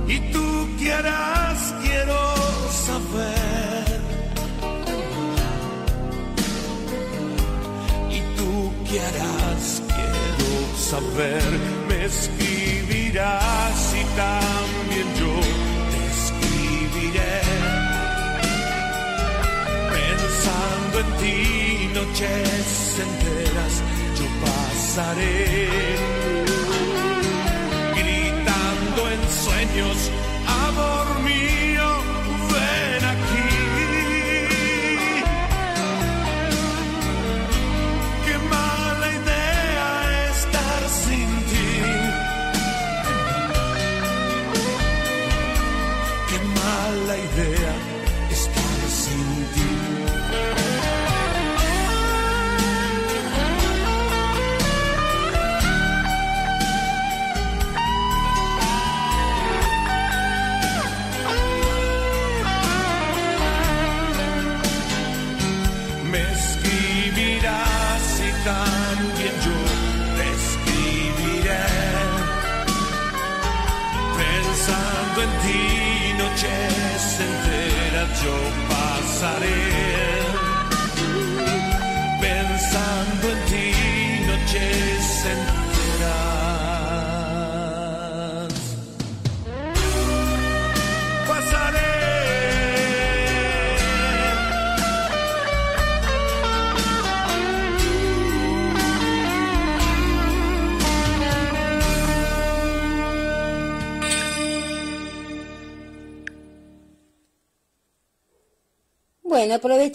[0.07, 2.19] Y tú quieras, quiero
[2.85, 4.01] saber.
[8.11, 11.74] Y tú quieras, quiero saber
[24.95, 25.67] pasaré,
[27.95, 30.11] gritando en sueños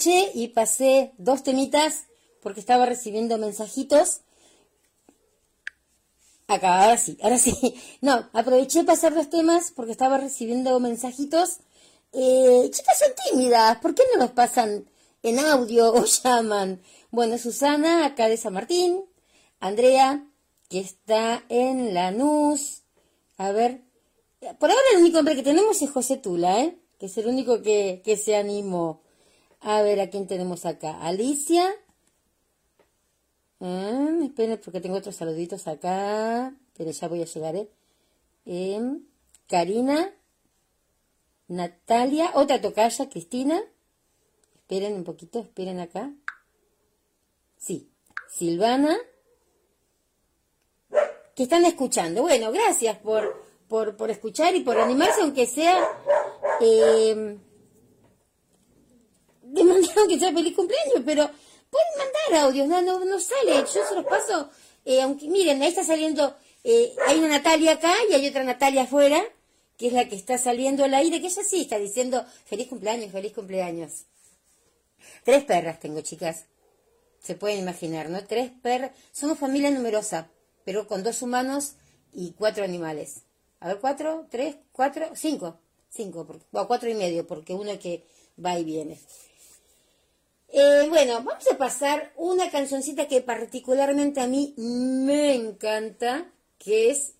[0.06, 2.06] y pasé dos temitas
[2.42, 4.20] porque estaba recibiendo mensajitos.
[6.48, 7.54] Acá, ahora sí, ahora sí.
[8.00, 11.58] No, aproveché pasar dos temas porque estaba recibiendo mensajitos.
[12.12, 14.86] Eh, chicas son tímidas, ¿por qué no los pasan
[15.22, 16.80] en audio o llaman?
[17.10, 19.04] Bueno, Susana, acá de San Martín.
[19.60, 20.24] Andrea,
[20.68, 22.82] que está en Lanús.
[23.36, 23.82] A ver,
[24.58, 26.78] por ahora el único hombre que tenemos es José Tula, ¿eh?
[26.98, 29.02] Que es el único que, que se animó.
[29.60, 31.02] A ver, ¿a quién tenemos acá?
[31.02, 31.70] Alicia.
[33.60, 36.54] Ah, esperen porque tengo otros saluditos acá.
[36.76, 37.68] Pero ya voy a llegar, ¿eh?
[38.46, 39.04] Em,
[39.46, 40.14] Karina.
[41.48, 42.30] Natalia.
[42.34, 43.60] Otra tocaya, Cristina.
[44.54, 46.10] Esperen un poquito, esperen acá.
[47.58, 47.90] Sí.
[48.30, 48.96] Silvana.
[51.34, 52.22] Que están escuchando.
[52.22, 55.86] Bueno, gracias por, por, por escuchar y por animarse, aunque sea...
[56.60, 57.49] em,
[59.90, 61.30] mandaron que sea feliz cumpleaños, pero
[61.70, 64.50] pueden mandar audios, no, no, no sale, yo se los paso,
[64.84, 68.82] eh, aunque miren, ahí está saliendo, eh, hay una Natalia acá y hay otra Natalia
[68.82, 69.22] afuera,
[69.76, 73.12] que es la que está saliendo al aire, que ella sí está diciendo feliz cumpleaños,
[73.12, 74.04] feliz cumpleaños.
[75.24, 76.46] Tres perras tengo, chicas,
[77.20, 78.24] se pueden imaginar, ¿no?
[78.24, 80.30] Tres perras, somos familia numerosa,
[80.64, 81.74] pero con dos humanos
[82.12, 83.22] y cuatro animales.
[83.60, 88.04] A ver, cuatro, tres, cuatro, cinco, cinco, o cuatro y medio, porque uno que
[88.42, 88.98] va y viene.
[90.52, 97.14] Eh, bueno, vamos a pasar una cancioncita que particularmente a mí me encanta, que es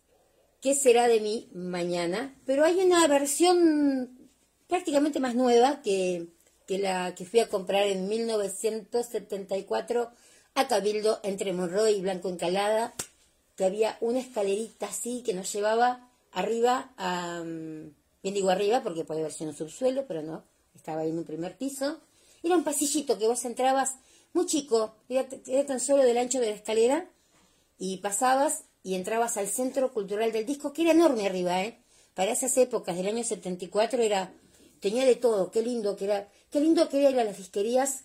[0.61, 2.37] ¿Qué será de mí mañana?
[2.45, 4.28] Pero hay una versión
[4.68, 6.26] prácticamente más nueva que,
[6.66, 10.11] que la que fui a comprar en 1974
[10.55, 12.93] a Cabildo entre Monroy y Blanco Encalada,
[13.57, 17.89] que había una escalerita así que nos llevaba arriba mm,
[18.22, 21.24] Bien digo arriba porque puede haber sido un subsuelo, pero no, estaba ahí en un
[21.24, 22.01] primer piso.
[22.43, 23.95] Era un pasillito que vos entrabas
[24.32, 27.09] muy chico, era, era tan solo del ancho de la escalera,
[27.78, 31.78] y pasabas y entrabas al Centro Cultural del Disco, que era enorme arriba, ¿eh?
[32.14, 34.32] Para esas épocas del año 74 era,
[34.80, 38.01] tenía de todo, qué lindo que era, qué lindo que era ir a las disquerías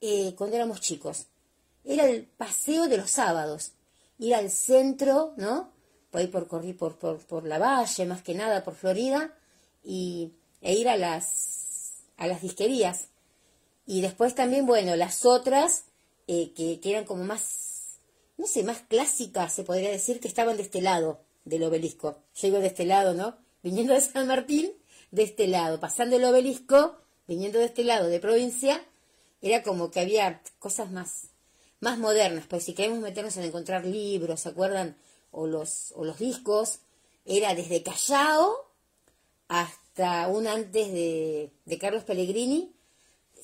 [0.00, 1.26] eh, cuando éramos chicos.
[1.84, 3.72] Era el paseo de los sábados,
[4.18, 5.70] ir al centro, ¿no?
[6.10, 9.34] Por ahí por, corrí por, por, por la valle, más que nada por Florida,
[9.82, 13.08] y, e ir a las, a las disquerías.
[13.86, 15.84] Y después también, bueno, las otras,
[16.26, 17.98] eh, que, eran como más,
[18.38, 22.18] no sé, más clásicas, se podría decir, que estaban de este lado del obelisco.
[22.34, 23.36] Yo digo de este lado, ¿no?
[23.62, 24.72] Viniendo de San Martín,
[25.10, 25.80] de este lado.
[25.80, 26.96] Pasando el obelisco,
[27.28, 28.82] viniendo de este lado de provincia,
[29.42, 31.28] era como que había cosas más,
[31.80, 32.46] más modernas.
[32.48, 34.96] Pues si queremos meternos en encontrar libros, ¿se acuerdan?
[35.30, 36.78] O los, o los discos,
[37.26, 38.70] era desde Callao
[39.48, 42.73] hasta un antes de Carlos Pellegrini,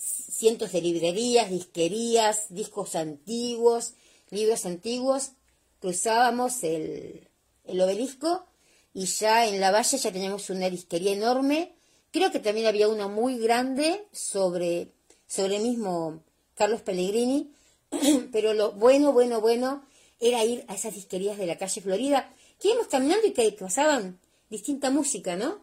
[0.01, 3.95] cientos de librerías, disquerías, discos antiguos,
[4.31, 5.33] libros antiguos,
[5.81, 7.29] cruzábamos el,
[7.65, 8.47] el obelisco
[8.95, 11.75] y ya en la valle ya teníamos una disquería enorme.
[12.11, 14.93] Creo que también había una muy grande sobre,
[15.27, 16.23] sobre el mismo
[16.55, 17.53] Carlos Pellegrini,
[18.33, 19.85] pero lo bueno, bueno, bueno
[20.19, 24.19] era ir a esas disquerías de la calle Florida, que íbamos caminando y que, pasaban
[24.51, 25.63] distinta música, ¿no?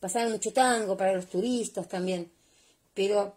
[0.00, 2.32] Pasaban mucho tango para los turistas también,
[2.94, 3.36] pero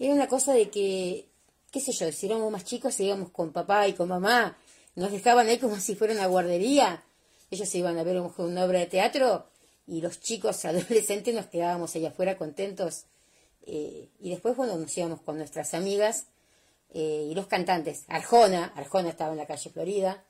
[0.00, 1.28] era una cosa de que,
[1.70, 4.56] qué sé yo, si éramos más chicos, íbamos con papá y con mamá,
[4.96, 7.02] nos dejaban ahí como si fuera una guardería,
[7.50, 9.46] ellos se iban a ver un- una obra de teatro
[9.86, 13.04] y los chicos adolescentes nos quedábamos allá afuera contentos.
[13.66, 16.24] Eh, y después bueno nos íbamos con nuestras amigas
[16.94, 20.24] eh, y los cantantes, Arjona, Arjona estaba en la calle Florida,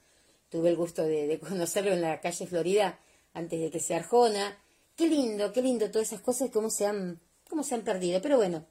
[0.51, 2.99] tuve el gusto de, de conocerlo en la calle Florida
[3.33, 4.59] antes de que sea Arjona,
[4.97, 8.37] qué lindo, qué lindo todas esas cosas cómo se han, cómo se han perdido, pero
[8.37, 8.67] bueno,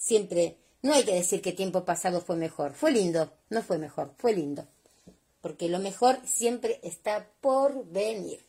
[0.00, 4.14] siempre, no hay que decir que tiempo pasado fue mejor, fue lindo, no fue mejor,
[4.16, 4.66] fue lindo,
[5.42, 8.40] porque lo mejor siempre está por venir.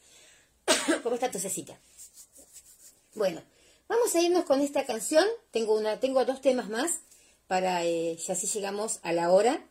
[1.03, 1.77] ¿Cómo está tu cecita?
[3.13, 3.41] Bueno,
[3.89, 5.25] vamos a irnos con esta canción.
[5.51, 7.01] Tengo una, tengo dos temas más
[7.47, 9.67] para eh, ya así llegamos a la hora.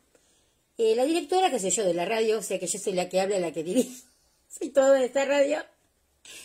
[0.77, 3.09] Eh, la directora, qué sé yo, de la radio, o sea que yo soy la
[3.09, 4.03] que habla, la que dirige,
[4.49, 5.65] soy todo de esta radio.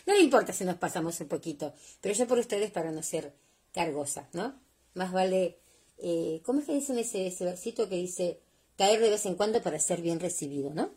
[0.05, 3.33] No me importa si nos pasamos un poquito, pero yo por ustedes para no ser
[3.73, 4.64] cargosa, ¿no?
[4.95, 5.59] Más vale,
[5.97, 8.39] eh, ¿cómo es que dicen ese, versito que dice
[8.77, 10.89] caer de vez en cuando para ser bien recibido, ¿no?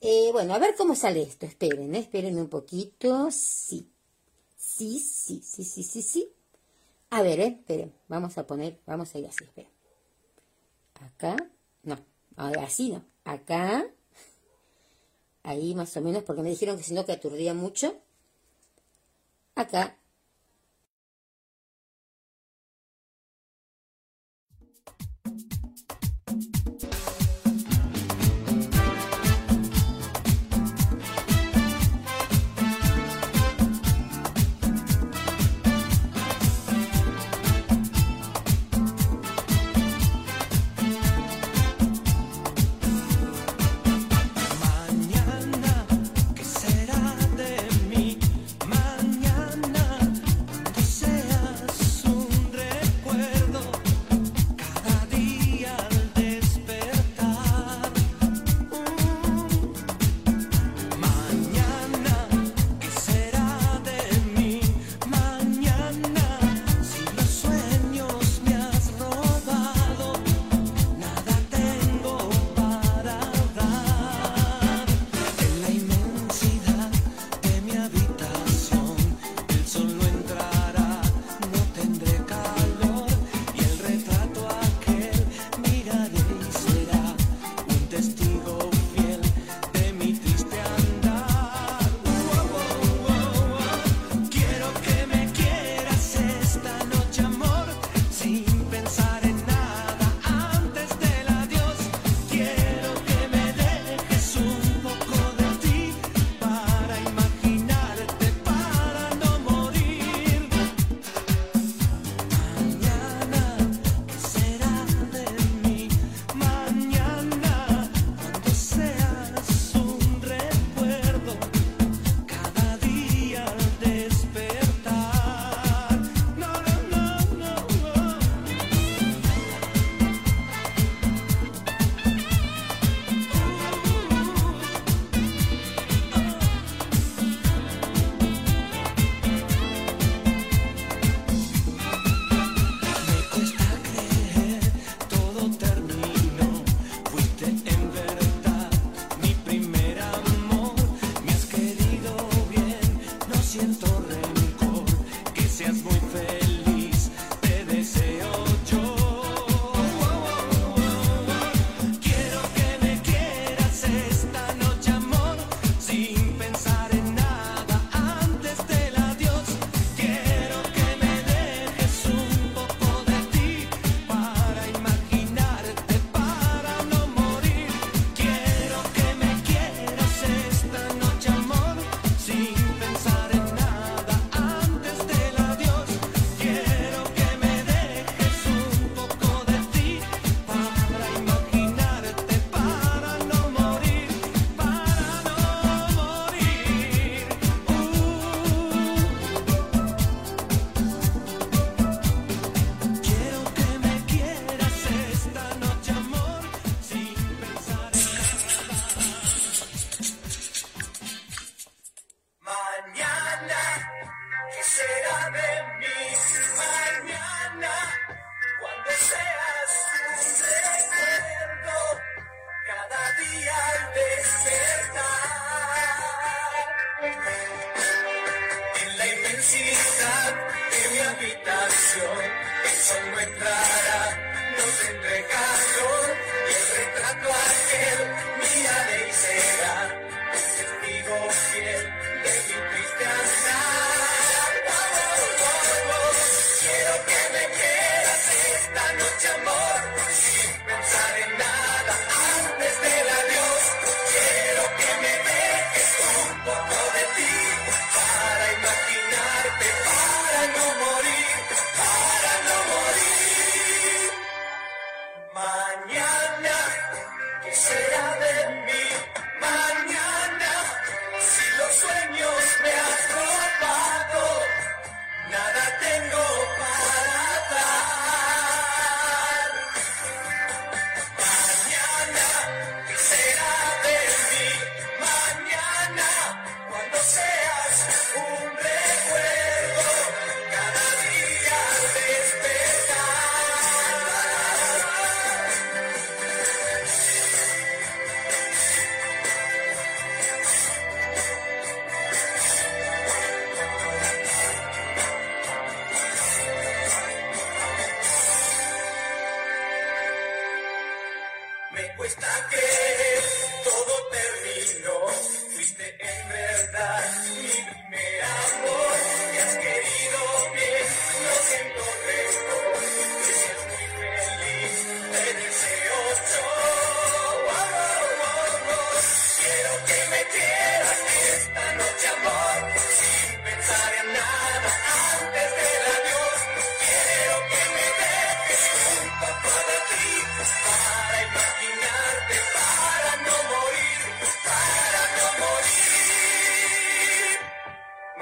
[0.00, 2.00] Eh, bueno, a ver cómo sale esto, esperen, ¿eh?
[2.00, 3.90] esperen un poquito, sí,
[4.56, 6.32] sí, sí, sí, sí, sí, sí.
[7.10, 7.58] A ver, ¿eh?
[7.58, 9.70] esperen, vamos a poner, vamos a ir así, esperen.
[10.94, 11.36] Acá,
[11.82, 11.98] no,
[12.36, 13.86] así no, acá,
[15.42, 17.96] ahí más o menos, porque me dijeron que si no que aturdía mucho.
[19.56, 19.96] Acá.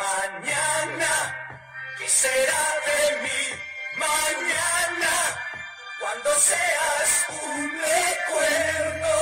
[0.04, 1.12] mañana,
[1.98, 3.42] ¿qué será de mí
[4.06, 5.14] mañana?
[6.00, 7.10] Cuando seas
[7.42, 9.14] un recuerdo,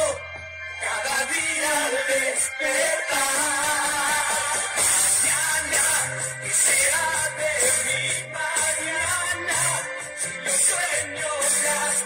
[0.84, 3.32] cada día al despertar.
[4.80, 5.84] Mañana,
[6.42, 7.08] ¿qué será
[7.40, 7.54] de
[7.86, 8.04] mí
[8.40, 9.60] mañana?
[10.22, 11.98] Si los sueños las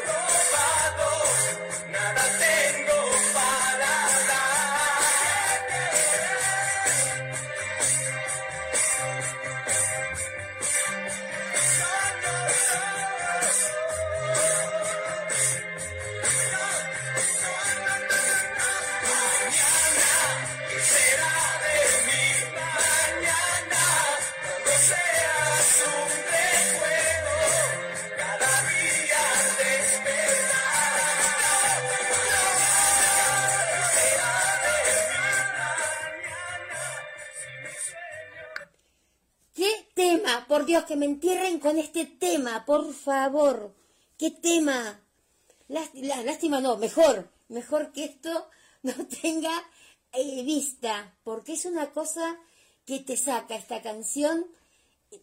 [40.66, 43.74] Dios, que me entierren con este tema, por favor.
[44.18, 45.00] ¿Qué tema?
[45.68, 48.48] Lás- lá- Lástima, no, mejor, mejor que esto
[48.82, 48.92] no
[49.22, 49.52] tenga
[50.12, 52.38] eh, vista, porque es una cosa
[52.84, 54.46] que te saca esta canción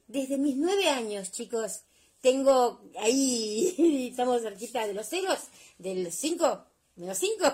[0.08, 1.82] desde mis nueve años, chicos.
[2.22, 5.40] Tengo ahí, estamos cerquita de los ceros,
[5.78, 6.66] del cinco,
[6.96, 7.46] menos cinco.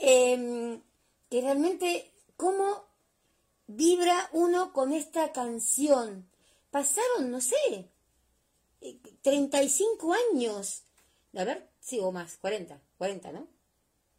[0.00, 0.80] Em,
[1.30, 2.85] que realmente, ¿cómo
[3.66, 6.28] vibra uno con esta canción.
[6.70, 7.90] Pasaron, no sé,
[8.80, 10.84] eh, 35 años.
[11.34, 13.48] A ver, sí, o más, 40, 40, ¿no?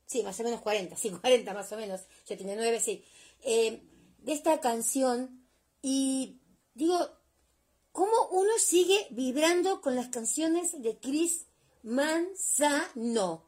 [0.06, 2.02] Sí, más o menos 40, sí, 40 más o menos.
[2.28, 3.04] Yo tenía 9, sí.
[3.42, 3.82] Eh,
[4.20, 5.48] de esta canción
[5.82, 6.42] y
[6.74, 6.98] digo,
[7.92, 11.46] ¿cómo uno sigue vibrando con las canciones de Chris
[11.84, 13.48] Manzano?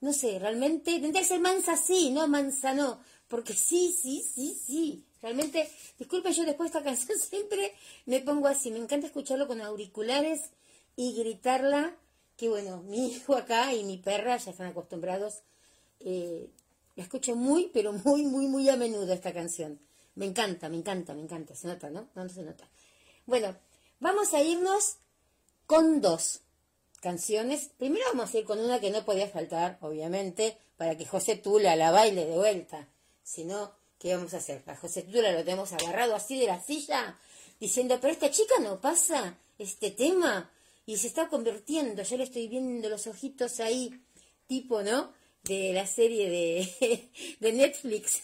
[0.00, 5.07] No sé, realmente tendría que ser mansa sí, no manzano, porque sí, sí, sí, sí.
[5.22, 7.74] Realmente, disculpe, yo después de esta canción siempre
[8.06, 10.50] me pongo así, me encanta escucharlo con auriculares
[10.96, 11.96] y gritarla,
[12.36, 15.42] que bueno, mi hijo acá y mi perra ya están acostumbrados,
[16.00, 16.50] eh,
[16.96, 19.80] la escucho muy, pero muy, muy, muy a menudo esta canción.
[20.16, 22.08] Me encanta, me encanta, me encanta, se nota, ¿no?
[22.16, 22.68] No, no se nota.
[23.24, 23.54] Bueno,
[24.00, 24.96] vamos a irnos
[25.66, 26.40] con dos
[27.00, 27.70] canciones.
[27.78, 31.76] Primero vamos a ir con una que no podía faltar, obviamente, para que José Tula
[31.76, 32.88] la baile de vuelta.
[33.22, 34.62] Si no, ¿qué vamos a hacer?
[34.66, 37.18] A José Tula lo tenemos agarrado así de la silla,
[37.60, 40.50] diciendo, pero esta chica no pasa este tema
[40.86, 42.02] y se está convirtiendo.
[42.02, 44.00] Yo le estoy viendo los ojitos ahí,
[44.46, 45.12] tipo, ¿no?
[45.44, 48.22] De la serie de, de Netflix,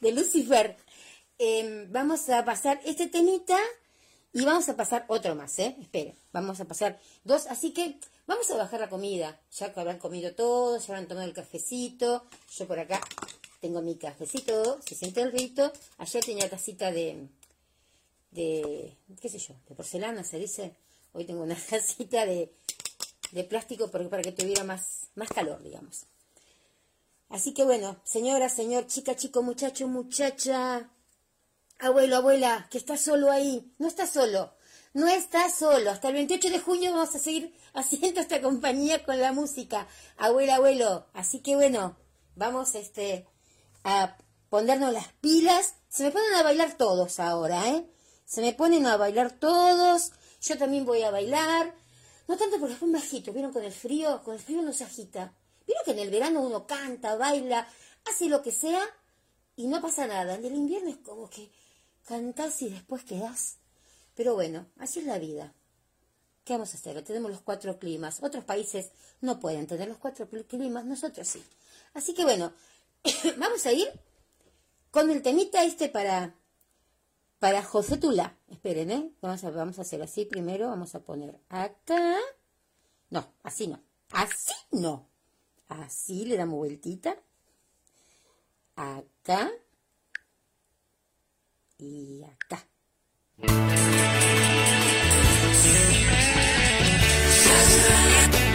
[0.00, 0.76] de Lucifer.
[1.38, 3.58] Em, vamos a pasar este temita
[4.32, 5.76] y vamos a pasar otro más, ¿eh?
[5.80, 7.46] Espera, vamos a pasar dos.
[7.46, 9.40] Así que vamos a bajar la comida.
[9.52, 12.24] Ya que habrán comido todos, ya habrán tomado el cafecito.
[12.56, 13.00] Yo por acá
[13.60, 15.72] tengo mi cafecito, se siente el rito.
[15.98, 17.28] Ayer tenía tacita de,
[18.30, 20.76] de, qué sé yo, de porcelana, se dice.
[21.12, 22.52] Hoy tengo una tacita de,
[23.32, 26.06] de plástico para, para que tuviera más, más calor, digamos.
[27.28, 30.88] Así que bueno, señora, señor, chica, chico, muchacho, muchacha,
[31.78, 34.54] abuelo, abuela, que está solo ahí, no está solo,
[34.94, 35.90] no está solo.
[35.90, 40.56] Hasta el 28 de junio vamos a seguir haciendo esta compañía con la música, abuela,
[40.56, 41.06] abuelo.
[41.14, 41.96] Así que bueno,
[42.36, 43.26] vamos este
[43.86, 44.18] a
[44.50, 45.74] ponernos las pilas.
[45.88, 47.88] Se me ponen a bailar todos ahora, ¿eh?
[48.24, 50.10] Se me ponen a bailar todos.
[50.42, 51.72] Yo también voy a bailar.
[52.26, 53.52] No tanto porque fue bajito, ¿vieron?
[53.52, 55.32] Con el frío, con el frío no se agita.
[55.66, 57.66] ¿Vieron que en el verano uno canta, baila,
[58.10, 58.82] hace lo que sea
[59.54, 60.34] y no pasa nada?
[60.34, 61.50] En el invierno es como que
[62.04, 63.58] cantás y después quedás.
[64.16, 65.54] Pero bueno, así es la vida.
[66.44, 67.00] ¿Qué vamos a hacer?
[67.04, 68.22] Tenemos los cuatro climas.
[68.22, 71.44] Otros países no pueden tener los cuatro cl- climas, nosotros sí.
[71.94, 72.52] Así que bueno,
[73.38, 73.88] vamos a ir
[74.90, 76.34] con el temita este para,
[77.38, 78.36] para José Tula.
[78.48, 79.12] Esperen, ¿eh?
[79.20, 80.68] Vamos a, vamos a hacer así primero.
[80.68, 82.16] Vamos a poner acá.
[83.10, 83.80] No, así no.
[84.12, 85.08] Así no.
[85.68, 87.16] Así le damos vueltita.
[88.76, 89.50] Acá.
[91.78, 92.66] Y acá.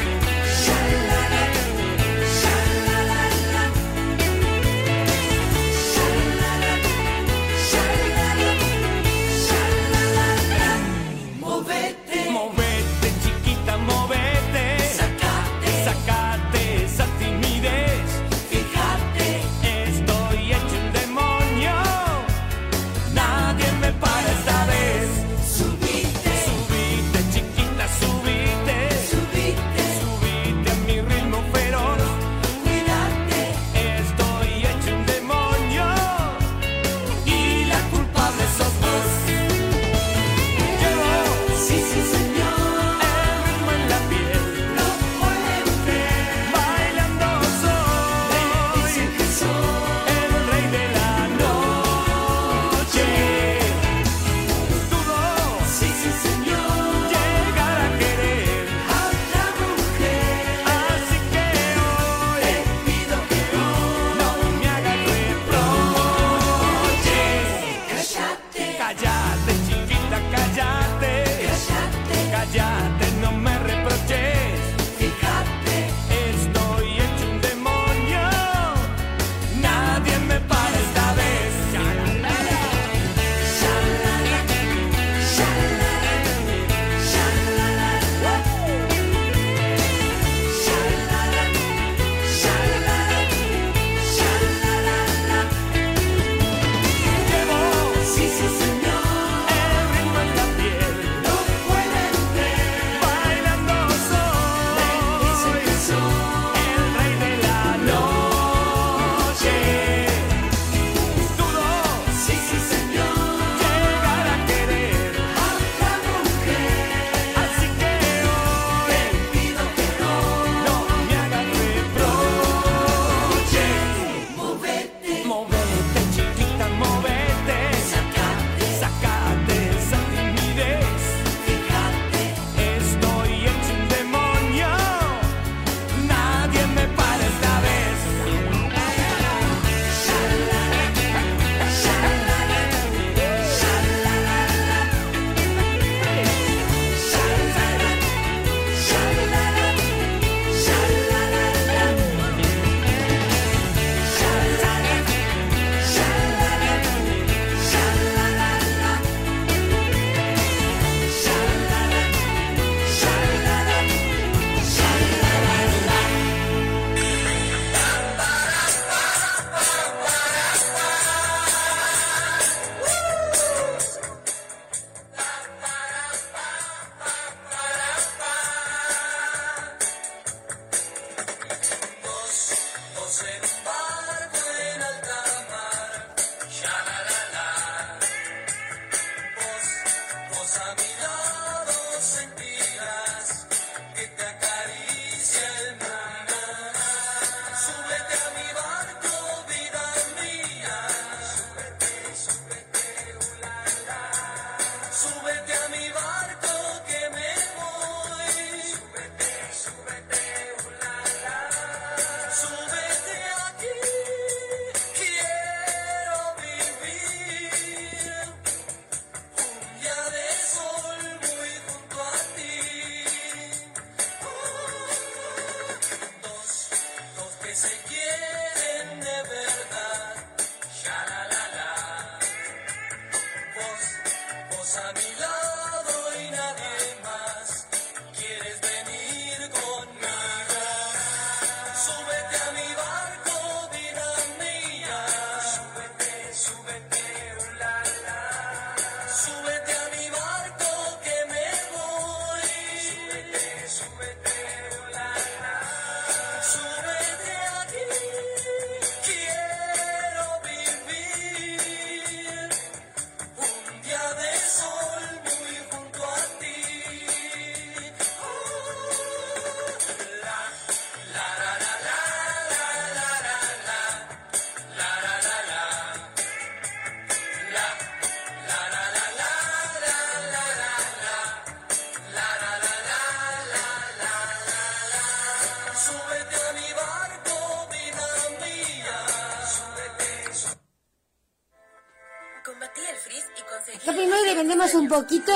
[294.92, 295.32] poquito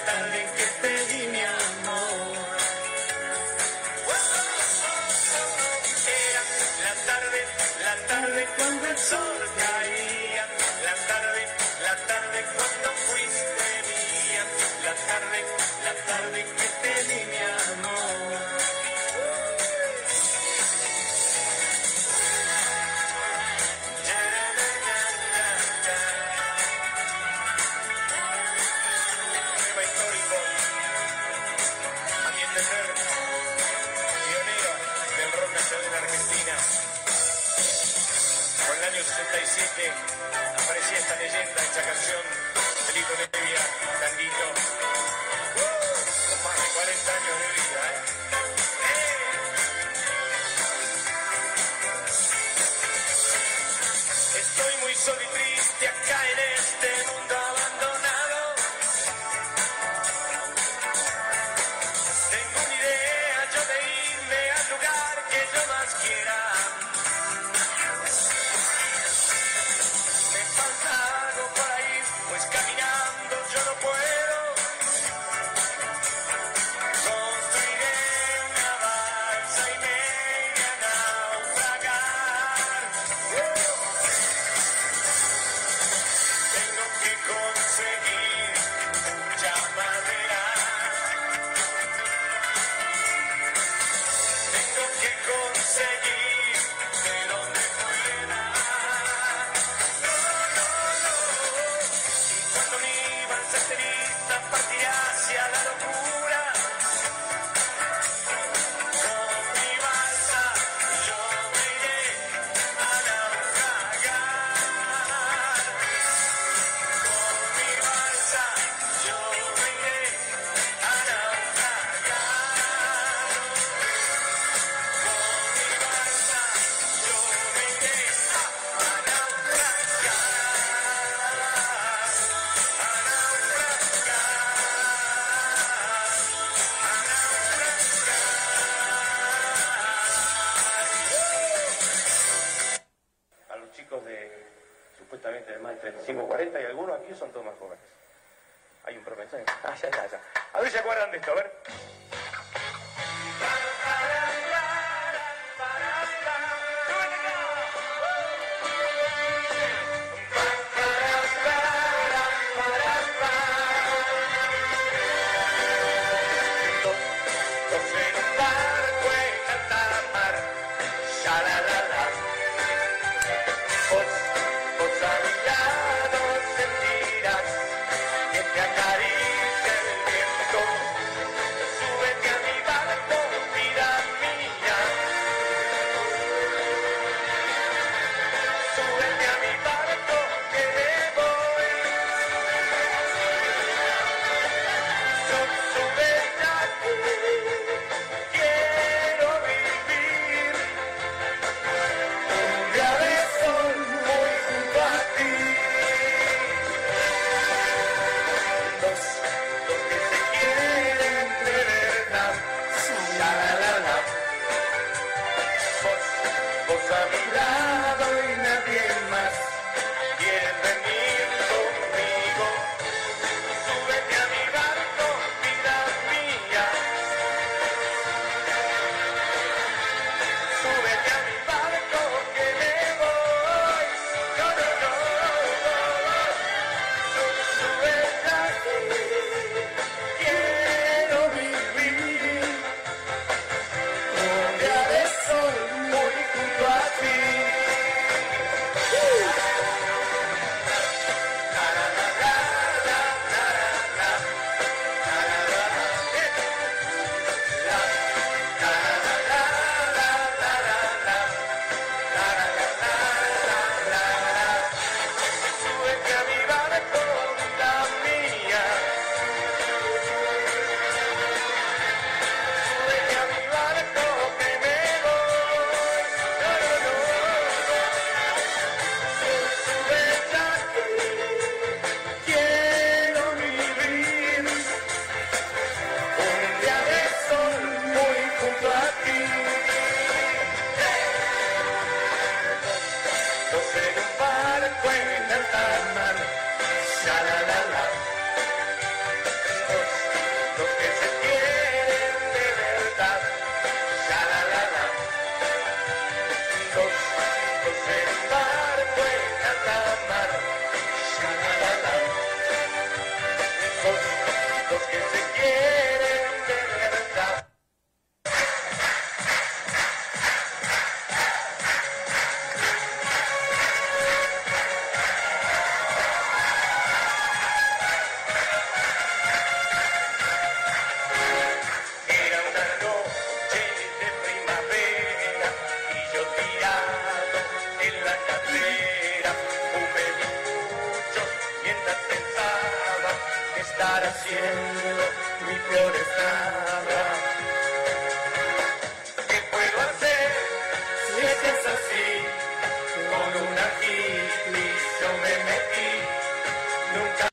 [0.00, 2.38] la tarde que te di mi amor.
[6.06, 6.42] Era
[6.84, 7.40] la tarde,
[72.40, 72.69] ahí, pues